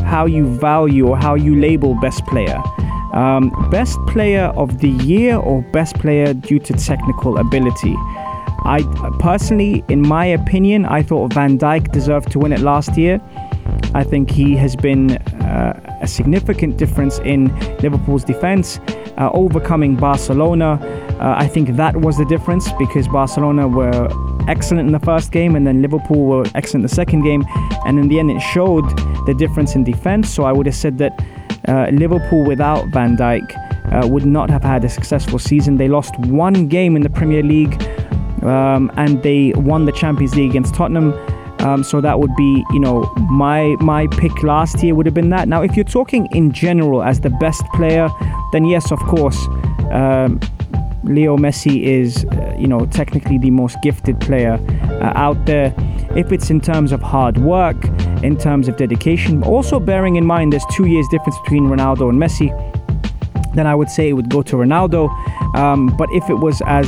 how 0.06 0.26
you 0.26 0.46
value 0.46 1.08
or 1.08 1.18
how 1.18 1.36
you 1.36 1.56
label 1.56 1.96
best 1.96 2.26
player. 2.28 2.62
Um, 3.14 3.50
best 3.72 3.98
player 4.08 4.54
of 4.56 4.80
the 4.80 4.90
year 4.90 5.38
or 5.38 5.62
best 5.72 5.96
player 5.96 6.34
due 6.34 6.60
to 6.60 6.74
technical 6.74 7.38
ability. 7.38 7.96
I 8.66 8.82
personally, 9.20 9.84
in 9.90 10.02
my 10.02 10.26
opinion, 10.26 10.86
I 10.86 11.04
thought 11.04 11.34
Van 11.34 11.58
Dijk 11.58 11.92
deserved 11.92 12.32
to 12.32 12.40
win 12.40 12.52
it 12.52 12.62
last 12.62 12.98
year. 12.98 13.22
I 13.94 14.04
think 14.04 14.30
he 14.30 14.56
has 14.58 14.76
been 14.76 15.18
uh, 15.44 15.98
a 16.02 16.08
significant 16.08 16.78
difference 16.78 17.20
in 17.20 17.48
Liverpool's 17.80 18.24
defense, 18.24 18.80
uh, 19.18 19.30
overcoming 19.34 19.96
Barcelona. 19.96 20.80
Uh, 21.20 21.34
I 21.38 21.48
think 21.48 21.76
that 21.78 21.98
was 21.98 22.18
the 22.18 22.26
difference 22.26 22.72
because 22.74 23.08
Barcelona 23.08 23.68
were 23.68 24.10
excellent 24.48 24.88
in 24.88 24.92
the 24.92 25.00
first 25.00 25.32
game 25.32 25.56
and 25.56 25.66
then 25.66 25.82
Liverpool 25.82 26.26
were 26.26 26.46
excellent 26.56 26.76
in 26.76 26.82
the 26.84 26.96
second 26.96 27.24
game. 27.24 27.46
And 27.86 28.00
in 28.00 28.08
the 28.08 28.20
end, 28.20 28.32
it 28.32 28.42
showed 28.42 28.86
the 29.26 29.34
difference 29.34 29.76
in 29.76 29.84
defense. 29.84 30.30
So 30.30 30.44
I 30.44 30.52
would 30.52 30.66
have 30.66 30.76
said 30.76 30.98
that 30.98 31.14
uh, 31.68 31.88
Liverpool 31.92 32.44
without 32.44 32.88
Van 32.90 33.16
Dijk 33.16 33.44
uh, 33.94 34.08
would 34.08 34.26
not 34.26 34.50
have 34.50 34.64
had 34.64 34.84
a 34.84 34.90
successful 34.90 35.40
season. 35.40 35.78
They 35.78 35.88
lost 35.88 36.18
one 36.20 36.68
game 36.68 36.96
in 36.96 37.02
the 37.02 37.10
Premier 37.10 37.44
League 37.44 37.82
um, 38.44 38.92
and 38.98 39.24
they 39.24 39.54
won 39.56 39.86
the 39.86 39.92
Champions 39.92 40.36
League 40.36 40.52
against 40.52 40.76
Tottenham. 40.76 41.14
Um, 41.60 41.84
so 41.84 42.00
that 42.02 42.20
would 42.20 42.36
be, 42.36 42.64
you 42.72 42.80
know, 42.80 43.12
my 43.30 43.76
my 43.80 44.08
pick 44.08 44.44
last 44.44 44.84
year 44.84 44.94
would 44.94 45.06
have 45.08 45.16
been 45.16 45.30
that. 45.30 45.48
Now, 45.48 45.64
if 45.64 45.76
you're 45.76 45.84
talking 45.84 46.28
in 46.32 46.52
general 46.52 47.02
as 47.02 47.22
the 47.22 47.32
best 47.32 47.64
player, 47.74 48.08
then 48.52 48.66
yes, 48.66 48.92
of 48.92 49.00
course, 49.00 49.48
um, 49.92 50.40
Leo 51.06 51.38
Messi 51.38 51.84
is, 51.84 52.26
uh, 52.26 52.56
you 52.58 52.68
know, 52.68 52.86
technically 52.88 53.38
the 53.38 53.52
most 53.52 53.78
gifted 53.82 54.20
player 54.20 54.60
uh, 55.02 55.12
out 55.16 55.46
there. 55.46 55.74
If 56.16 56.32
it's 56.32 56.50
in 56.50 56.62
terms 56.62 56.92
of 56.92 57.02
hard 57.02 57.38
work, 57.38 57.84
in 58.24 58.38
terms 58.38 58.68
of 58.68 58.78
dedication, 58.78 59.44
also 59.44 59.80
bearing 59.80 60.16
in 60.16 60.26
mind 60.26 60.54
there's 60.54 60.66
two 60.72 60.86
years 60.86 61.08
difference 61.10 61.38
between 61.44 61.66
Ronaldo 61.66 62.10
and 62.10 62.20
Messi, 62.20 62.50
then 63.56 63.68
I 63.68 63.76
would 63.76 63.90
say 63.90 64.10
it 64.10 64.14
would 64.14 64.30
go 64.30 64.42
to 64.44 64.56
Ronaldo. 64.56 65.10
Um, 65.56 65.96
but 65.98 66.10
if 66.12 66.30
it 66.30 66.36
was 66.36 66.62
as 66.66 66.88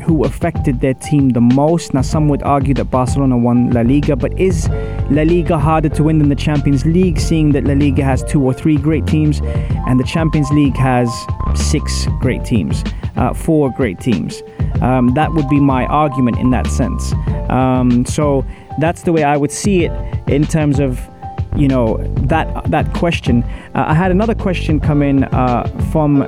who 0.00 0.24
affected 0.24 0.80
their 0.80 0.94
team 0.94 1.30
the 1.30 1.40
most. 1.40 1.94
Now, 1.94 2.02
some 2.02 2.28
would 2.28 2.42
argue 2.42 2.74
that 2.74 2.86
Barcelona 2.86 3.36
won 3.36 3.70
La 3.70 3.82
Liga, 3.82 4.16
but 4.16 4.38
is 4.38 4.68
La 5.10 5.22
Liga 5.22 5.58
harder 5.58 5.88
to 5.90 6.04
win 6.04 6.18
than 6.18 6.28
the 6.28 6.36
Champions 6.36 6.84
League, 6.84 7.18
seeing 7.18 7.52
that 7.52 7.64
La 7.64 7.74
Liga 7.74 8.02
has 8.02 8.22
two 8.24 8.42
or 8.42 8.52
three 8.52 8.76
great 8.76 9.06
teams 9.06 9.40
and 9.86 10.00
the 10.00 10.04
Champions 10.04 10.50
League 10.50 10.76
has 10.76 11.10
six 11.54 12.06
great 12.20 12.44
teams, 12.44 12.84
uh, 13.16 13.34
four 13.34 13.70
great 13.72 14.00
teams? 14.00 14.42
Um, 14.80 15.12
that 15.14 15.32
would 15.32 15.48
be 15.48 15.60
my 15.60 15.86
argument 15.86 16.38
in 16.38 16.50
that 16.50 16.66
sense. 16.66 17.12
Um, 17.50 18.04
so 18.06 18.44
that's 18.78 19.02
the 19.02 19.12
way 19.12 19.24
I 19.24 19.36
would 19.36 19.52
see 19.52 19.84
it 19.84 19.92
in 20.28 20.46
terms 20.46 20.80
of 20.80 21.00
you 21.56 21.68
know 21.68 21.98
that 22.28 22.70
that 22.70 22.92
question. 22.94 23.42
Uh, 23.74 23.86
I 23.88 23.94
had 23.94 24.10
another 24.10 24.34
question 24.34 24.80
come 24.80 25.02
in 25.02 25.24
uh, 25.24 25.64
from 25.90 26.24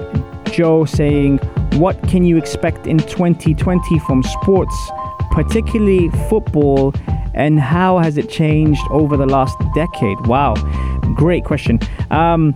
Joe 0.52 0.84
saying, 0.84 1.38
"What 1.74 2.02
can 2.08 2.24
you 2.24 2.36
expect 2.36 2.86
in 2.86 2.98
2020 2.98 3.98
from 4.00 4.22
sports, 4.22 4.74
particularly 5.30 6.10
football, 6.28 6.94
and 7.34 7.58
how 7.60 7.98
has 7.98 8.16
it 8.18 8.28
changed 8.28 8.82
over 8.90 9.16
the 9.16 9.26
last 9.26 9.56
decade?" 9.74 10.26
Wow, 10.26 10.54
great 11.16 11.44
question. 11.44 11.78
Um, 12.10 12.54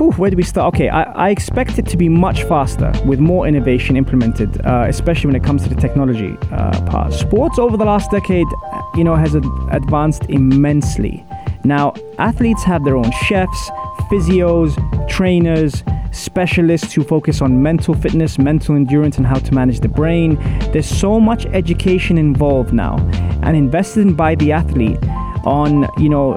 whew, 0.00 0.12
where 0.12 0.30
do 0.30 0.36
we 0.36 0.42
start? 0.42 0.74
Okay, 0.74 0.88
I, 0.88 1.02
I, 1.02 1.30
expect 1.30 1.78
it 1.78 1.86
to 1.88 1.96
be 1.98 2.08
much 2.08 2.44
faster 2.44 2.90
with 3.04 3.20
more 3.20 3.46
innovation 3.46 3.96
implemented, 3.96 4.64
uh, 4.64 4.86
especially 4.88 5.28
when 5.28 5.36
it 5.36 5.44
comes 5.44 5.62
to 5.64 5.68
the 5.68 5.80
technology 5.80 6.36
uh, 6.50 6.80
part. 6.86 7.12
Sports 7.12 7.58
over 7.58 7.76
the 7.76 7.84
last 7.84 8.10
decade, 8.10 8.46
you 8.94 9.04
know, 9.04 9.14
has 9.14 9.36
ad- 9.36 9.44
advanced 9.70 10.24
immensely. 10.30 11.24
Now, 11.64 11.92
athletes 12.18 12.64
have 12.64 12.84
their 12.84 12.96
own 12.96 13.10
chefs, 13.26 13.70
physios, 14.10 14.74
trainers, 15.08 15.82
specialists 16.12 16.92
who 16.92 17.04
focus 17.04 17.40
on 17.40 17.62
mental 17.62 17.94
fitness, 17.94 18.38
mental 18.38 18.74
endurance, 18.74 19.16
and 19.16 19.26
how 19.26 19.38
to 19.38 19.54
manage 19.54 19.80
the 19.80 19.88
brain. 19.88 20.36
There's 20.72 20.88
so 20.88 21.20
much 21.20 21.46
education 21.46 22.18
involved 22.18 22.72
now 22.72 22.96
and 23.42 23.56
invested 23.56 24.00
in 24.00 24.14
by 24.14 24.34
the 24.34 24.52
athlete 24.52 24.98
on, 25.44 25.88
you 25.98 26.08
know, 26.08 26.36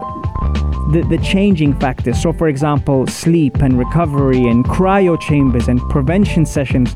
the, 0.91 1.05
the 1.09 1.17
changing 1.23 1.79
factors. 1.79 2.21
So, 2.21 2.33
for 2.33 2.47
example, 2.47 3.07
sleep 3.07 3.57
and 3.57 3.79
recovery 3.79 4.47
and 4.47 4.63
cryo 4.65 5.19
chambers 5.19 5.67
and 5.67 5.79
prevention 5.89 6.45
sessions 6.45 6.95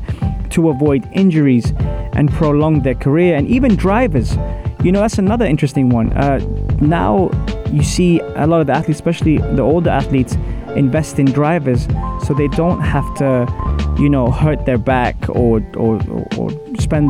to 0.50 0.70
avoid 0.70 1.08
injuries 1.12 1.72
and 2.12 2.30
prolong 2.32 2.82
their 2.82 2.94
career, 2.94 3.36
and 3.36 3.46
even 3.48 3.76
drivers. 3.76 4.36
You 4.82 4.92
know, 4.92 5.00
that's 5.00 5.18
another 5.18 5.44
interesting 5.44 5.88
one. 5.88 6.12
Uh, 6.12 6.38
now 6.80 7.28
you 7.72 7.82
see 7.82 8.20
a 8.20 8.46
lot 8.46 8.60
of 8.60 8.66
the 8.66 8.72
athletes, 8.72 8.98
especially 8.98 9.38
the 9.38 9.62
older 9.62 9.90
athletes, 9.90 10.34
invest 10.76 11.18
in 11.18 11.26
drivers 11.26 11.86
so 12.26 12.34
they 12.34 12.48
don't 12.48 12.80
have 12.80 13.14
to, 13.16 13.46
you 13.98 14.08
know, 14.08 14.30
hurt 14.30 14.64
their 14.66 14.78
back 14.78 15.16
or, 15.28 15.60
or, 15.76 16.00
or 16.36 16.50
spend 16.78 17.08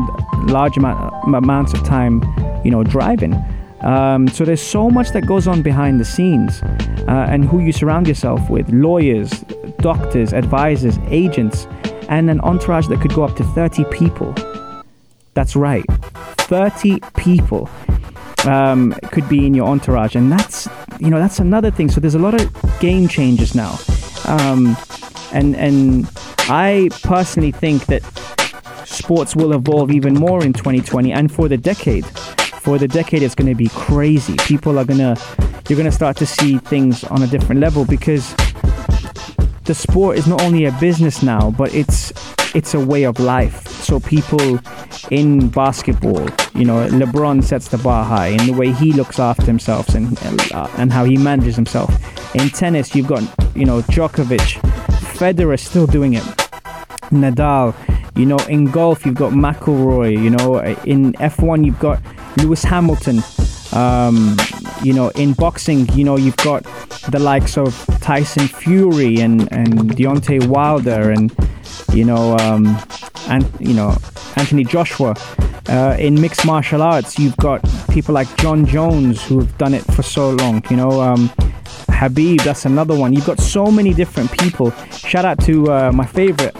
large 0.49 0.77
amount, 0.77 1.13
amounts 1.35 1.73
of 1.73 1.83
time, 1.83 2.21
you 2.63 2.71
know, 2.71 2.83
driving. 2.83 3.33
Um, 3.81 4.27
so 4.27 4.43
there's 4.43 4.61
so 4.61 4.89
much 4.89 5.11
that 5.11 5.25
goes 5.25 5.47
on 5.47 5.61
behind 5.61 5.99
the 5.99 6.05
scenes, 6.05 6.61
uh, 6.61 7.27
and 7.29 7.45
who 7.45 7.59
you 7.59 7.71
surround 7.71 8.07
yourself 8.07 8.49
with 8.49 8.69
lawyers, 8.69 9.31
doctors, 9.79 10.33
advisors, 10.33 10.97
agents, 11.07 11.65
and 12.09 12.29
an 12.29 12.41
entourage 12.41 12.87
that 12.87 12.99
could 12.99 13.13
go 13.13 13.23
up 13.23 13.35
to 13.37 13.43
30 13.43 13.85
people. 13.85 14.33
That's 15.33 15.55
right, 15.55 15.85
30 16.39 16.99
people 17.15 17.69
um, 18.45 18.93
could 19.11 19.27
be 19.29 19.45
in 19.45 19.53
your 19.53 19.67
entourage, 19.67 20.15
and 20.15 20.31
that's 20.31 20.48
you 20.99 21.09
know 21.09 21.19
that's 21.19 21.39
another 21.39 21.71
thing. 21.71 21.89
So 21.89 21.99
there's 21.99 22.15
a 22.15 22.19
lot 22.19 22.39
of 22.39 22.79
game 22.79 23.07
changes 23.07 23.55
now, 23.55 23.79
um, 24.25 24.77
and 25.31 25.55
and 25.55 26.09
I 26.49 26.89
personally 27.03 27.51
think 27.51 27.85
that 27.87 28.03
sports 28.85 29.35
will 29.35 29.53
evolve 29.53 29.91
even 29.91 30.13
more 30.13 30.43
in 30.43 30.51
2020 30.51 31.11
and 31.11 31.31
for 31.31 31.47
the 31.47 31.57
decade 31.57 32.05
for 32.59 32.77
the 32.77 32.87
decade 32.87 33.23
it's 33.23 33.35
going 33.35 33.49
to 33.49 33.55
be 33.55 33.69
crazy. 33.69 34.35
People 34.45 34.77
are 34.77 34.85
going 34.85 34.99
to 34.99 35.15
you're 35.69 35.77
going 35.77 35.89
to 35.89 35.95
start 35.95 36.17
to 36.17 36.25
see 36.25 36.57
things 36.57 37.03
on 37.05 37.21
a 37.21 37.27
different 37.27 37.61
level 37.61 37.85
because 37.85 38.35
the 39.63 39.73
sport 39.73 40.17
is 40.17 40.27
not 40.27 40.41
only 40.41 40.65
a 40.65 40.71
business 40.73 41.23
now, 41.23 41.51
but 41.51 41.73
it's 41.73 42.11
it's 42.55 42.73
a 42.73 42.79
way 42.79 43.03
of 43.03 43.19
life. 43.19 43.67
So 43.83 43.99
people 43.99 44.59
in 45.11 45.49
basketball, 45.49 46.21
you 46.53 46.65
know, 46.65 46.87
LeBron 46.87 47.43
sets 47.43 47.69
the 47.69 47.77
bar 47.79 48.03
high 48.05 48.27
in 48.27 48.45
the 48.45 48.53
way 48.53 48.71
he 48.71 48.93
looks 48.93 49.19
after 49.19 49.45
himself 49.45 49.89
and 49.89 50.17
uh, 50.53 50.67
and 50.77 50.91
how 50.91 51.03
he 51.05 51.17
manages 51.17 51.55
himself. 51.55 51.89
In 52.35 52.49
tennis, 52.49 52.95
you've 52.95 53.07
got 53.07 53.23
you 53.55 53.65
know 53.65 53.81
Djokovic, 53.83 54.59
Federer 55.17 55.59
still 55.59 55.87
doing 55.87 56.13
it, 56.13 56.23
Nadal. 57.11 57.75
You 58.15 58.25
know, 58.25 58.37
in 58.49 58.65
golf, 58.65 59.05
you've 59.05 59.15
got 59.15 59.31
McIlroy. 59.33 60.11
You 60.11 60.29
know, 60.31 60.59
in 60.83 61.13
F1, 61.13 61.65
you've 61.65 61.79
got 61.79 62.01
Lewis 62.37 62.63
Hamilton. 62.63 63.23
Um, 63.71 64.35
you 64.83 64.93
know, 64.93 65.09
in 65.09 65.33
boxing, 65.33 65.87
you 65.93 66.03
know, 66.03 66.17
you've 66.17 66.37
got 66.37 66.63
the 67.09 67.19
likes 67.19 67.57
of 67.57 67.85
Tyson 68.01 68.47
Fury 68.47 69.17
and, 69.19 69.51
and 69.51 69.91
Deontay 69.91 70.47
Wilder 70.47 71.11
and, 71.11 71.33
you 71.93 72.05
know, 72.05 72.37
um, 72.37 72.77
and, 73.27 73.49
you 73.59 73.73
know, 73.73 73.95
Anthony 74.35 74.63
Joshua. 74.63 75.15
Uh, 75.67 75.95
in 75.99 76.19
mixed 76.19 76.45
martial 76.45 76.81
arts, 76.81 77.19
you've 77.19 77.37
got 77.37 77.61
people 77.91 78.13
like 78.13 78.27
Jon 78.37 78.65
Jones 78.65 79.23
who 79.23 79.39
have 79.39 79.55
done 79.59 79.75
it 79.75 79.83
for 79.93 80.01
so 80.01 80.31
long. 80.31 80.63
You 80.69 80.77
know, 80.77 81.01
um, 81.01 81.29
Khabib, 81.91 82.43
that's 82.43 82.65
another 82.65 82.97
one. 82.97 83.13
You've 83.13 83.25
got 83.25 83.39
so 83.39 83.67
many 83.67 83.93
different 83.93 84.31
people. 84.31 84.71
Shout 84.91 85.25
out 85.25 85.39
to 85.41 85.71
uh, 85.71 85.91
my 85.91 86.07
favorite 86.07 86.55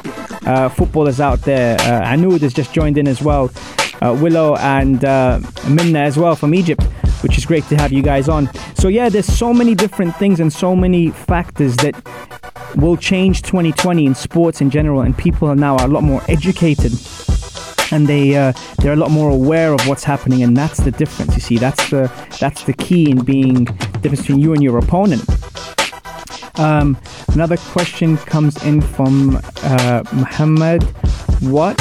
uh, 0.46 0.70
footballers 0.70 1.20
out 1.20 1.42
there. 1.42 1.76
Uh, 1.80 2.14
Anud 2.14 2.42
has 2.42 2.54
just 2.54 2.72
joined 2.72 3.00
in 3.00 3.08
as 3.08 3.22
well 3.22 3.50
uh, 4.02 4.18
Willow 4.20 4.56
and 4.58 5.04
uh, 5.04 5.40
Minna 5.70 6.00
as 6.00 6.18
well 6.18 6.36
from 6.36 6.54
Egypt, 6.54 6.86
which 7.22 7.38
is 7.38 7.46
great 7.46 7.64
to 7.66 7.76
have 7.76 7.92
you 7.92 8.02
guys 8.02 8.30
on. 8.30 8.50
So, 8.76 8.88
yeah, 8.88 9.10
there's 9.10 9.26
so 9.26 9.54
many 9.54 9.76
different 9.76 10.16
things 10.16 10.40
and 10.40 10.52
so 10.52 10.76
many 10.76 11.12
factors 11.12 11.76
that 11.78 11.96
will 12.76 12.98
change 12.98 13.42
2020 13.44 14.06
in 14.06 14.16
sports 14.16 14.62
in 14.62 14.70
general, 14.70 15.02
and 15.02 15.18
people 15.18 15.48
are 15.48 15.56
now 15.56 15.76
a 15.86 15.88
lot 15.88 16.04
more 16.04 16.22
educated 16.28 16.94
and 17.92 18.08
they 18.08 18.36
uh, 18.36 18.54
they're 18.78 18.94
a 18.94 18.98
lot 18.98 19.12
more 19.12 19.32
aware 19.32 19.74
of 19.74 19.88
what's 19.88 20.04
happening, 20.04 20.44
and 20.44 20.56
that's 20.56 20.78
the 20.78 20.92
difference. 20.92 21.34
You 21.34 21.42
see, 21.42 21.58
that's 21.58 21.90
the 21.90 22.12
that's 22.40 22.64
the 22.64 22.74
key 22.74 23.10
in 23.10 23.24
being 23.24 23.66
the 23.66 24.00
difference 24.02 24.22
between 24.22 24.40
you 24.40 24.54
and 24.54 24.64
your 24.64 24.78
opponent. 24.78 25.24
Um, 26.60 26.98
another 27.30 27.58
question 27.58 28.18
comes 28.18 28.62
in 28.64 28.82
from 28.82 29.42
uh, 29.64 30.04
Muhammad. 30.14 30.84
What 31.42 31.80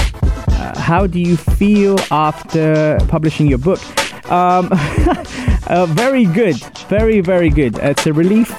how 0.76 1.06
do 1.06 1.20
you 1.20 1.36
feel 1.36 1.98
after 2.10 2.98
publishing 3.08 3.46
your 3.46 3.58
book? 3.58 3.80
Um, 4.30 4.68
uh, 5.66 5.86
very 5.90 6.24
good, 6.24 6.56
very, 6.88 7.20
very 7.20 7.50
good. 7.50 7.78
It's 7.78 8.06
a 8.06 8.12
relief. 8.12 8.52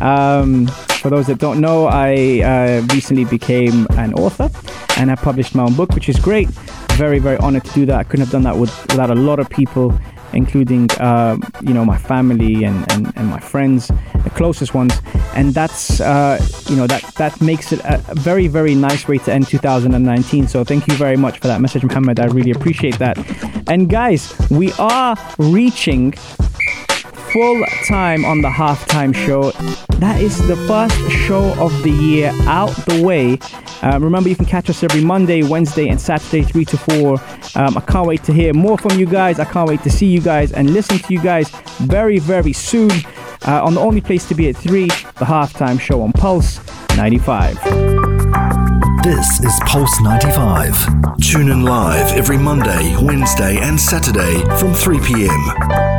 Um, 0.00 0.66
for 1.00 1.10
those 1.10 1.26
that 1.26 1.38
don't 1.38 1.60
know, 1.60 1.86
I 1.86 2.40
uh, 2.40 2.86
recently 2.94 3.24
became 3.24 3.86
an 3.92 4.14
author 4.14 4.50
and 4.96 5.10
I 5.10 5.14
published 5.14 5.54
my 5.54 5.64
own 5.64 5.74
book, 5.74 5.92
which 5.92 6.08
is 6.08 6.18
great. 6.18 6.48
Very, 6.92 7.18
very 7.18 7.36
honored 7.38 7.64
to 7.64 7.72
do 7.72 7.86
that. 7.86 7.98
I 7.98 8.04
couldn't 8.04 8.26
have 8.26 8.32
done 8.32 8.42
that 8.44 8.56
with, 8.56 8.70
without 8.88 9.10
a 9.10 9.14
lot 9.14 9.38
of 9.38 9.48
people 9.50 9.98
including 10.32 10.90
uh, 10.92 11.36
you 11.62 11.74
know 11.74 11.84
my 11.84 11.98
family 11.98 12.64
and, 12.64 12.90
and, 12.92 13.12
and 13.16 13.28
my 13.28 13.40
friends, 13.40 13.88
the 14.22 14.30
closest 14.30 14.74
ones, 14.74 15.00
and 15.34 15.54
that's 15.54 16.00
uh, 16.00 16.44
you 16.68 16.76
know 16.76 16.86
that 16.86 17.02
that 17.16 17.40
makes 17.40 17.72
it 17.72 17.80
a 17.84 18.14
very 18.14 18.48
very 18.48 18.74
nice 18.74 19.06
way 19.08 19.18
to 19.18 19.32
end 19.32 19.46
2019. 19.48 20.48
So 20.48 20.64
thank 20.64 20.86
you 20.88 20.94
very 20.94 21.16
much 21.16 21.38
for 21.38 21.46
that 21.48 21.60
message, 21.60 21.84
Muhammad. 21.84 22.20
I 22.20 22.26
really 22.26 22.50
appreciate 22.50 22.98
that. 22.98 23.18
And 23.68 23.88
guys, 23.88 24.34
we 24.50 24.72
are 24.72 25.16
reaching 25.38 26.12
full 27.32 27.64
time 27.86 28.24
on 28.24 28.42
the 28.42 28.48
halftime 28.48 29.14
show. 29.14 29.52
That 29.98 30.20
is 30.20 30.36
the 30.48 30.56
first 30.66 30.98
show 31.26 31.54
of 31.62 31.70
the 31.82 31.90
year 31.90 32.32
out 32.46 32.74
the 32.86 33.02
way. 33.02 33.38
Uh, 33.82 33.98
remember, 34.00 34.28
you 34.28 34.36
can 34.36 34.46
catch 34.46 34.68
us 34.68 34.82
every 34.82 35.02
Monday, 35.02 35.42
Wednesday, 35.42 35.88
and 35.88 36.00
Saturday, 36.00 36.42
3 36.42 36.64
to 36.66 36.76
4. 36.76 37.12
Um, 37.54 37.76
I 37.78 37.80
can't 37.80 38.06
wait 38.06 38.24
to 38.24 38.32
hear 38.32 38.52
more 38.52 38.76
from 38.76 38.98
you 38.98 39.06
guys. 39.06 39.38
I 39.38 39.44
can't 39.44 39.68
wait 39.68 39.82
to 39.82 39.90
see 39.90 40.06
you 40.06 40.20
guys 40.20 40.52
and 40.52 40.72
listen 40.72 40.98
to 40.98 41.12
you 41.12 41.20
guys 41.22 41.50
very, 41.78 42.18
very 42.18 42.52
soon 42.52 42.90
uh, 43.46 43.64
on 43.64 43.74
the 43.74 43.80
only 43.80 44.00
place 44.00 44.26
to 44.28 44.34
be 44.34 44.48
at 44.48 44.56
3, 44.56 44.86
the 44.86 45.24
halftime 45.24 45.80
show 45.80 46.02
on 46.02 46.12
Pulse 46.12 46.60
95. 46.96 47.56
This 49.02 49.40
is 49.40 49.58
Pulse 49.66 50.00
95. 50.02 51.18
Tune 51.20 51.50
in 51.50 51.62
live 51.62 52.12
every 52.16 52.38
Monday, 52.38 52.94
Wednesday, 53.00 53.58
and 53.58 53.80
Saturday 53.80 54.40
from 54.58 54.74
3 54.74 54.98
p.m. 55.00 55.89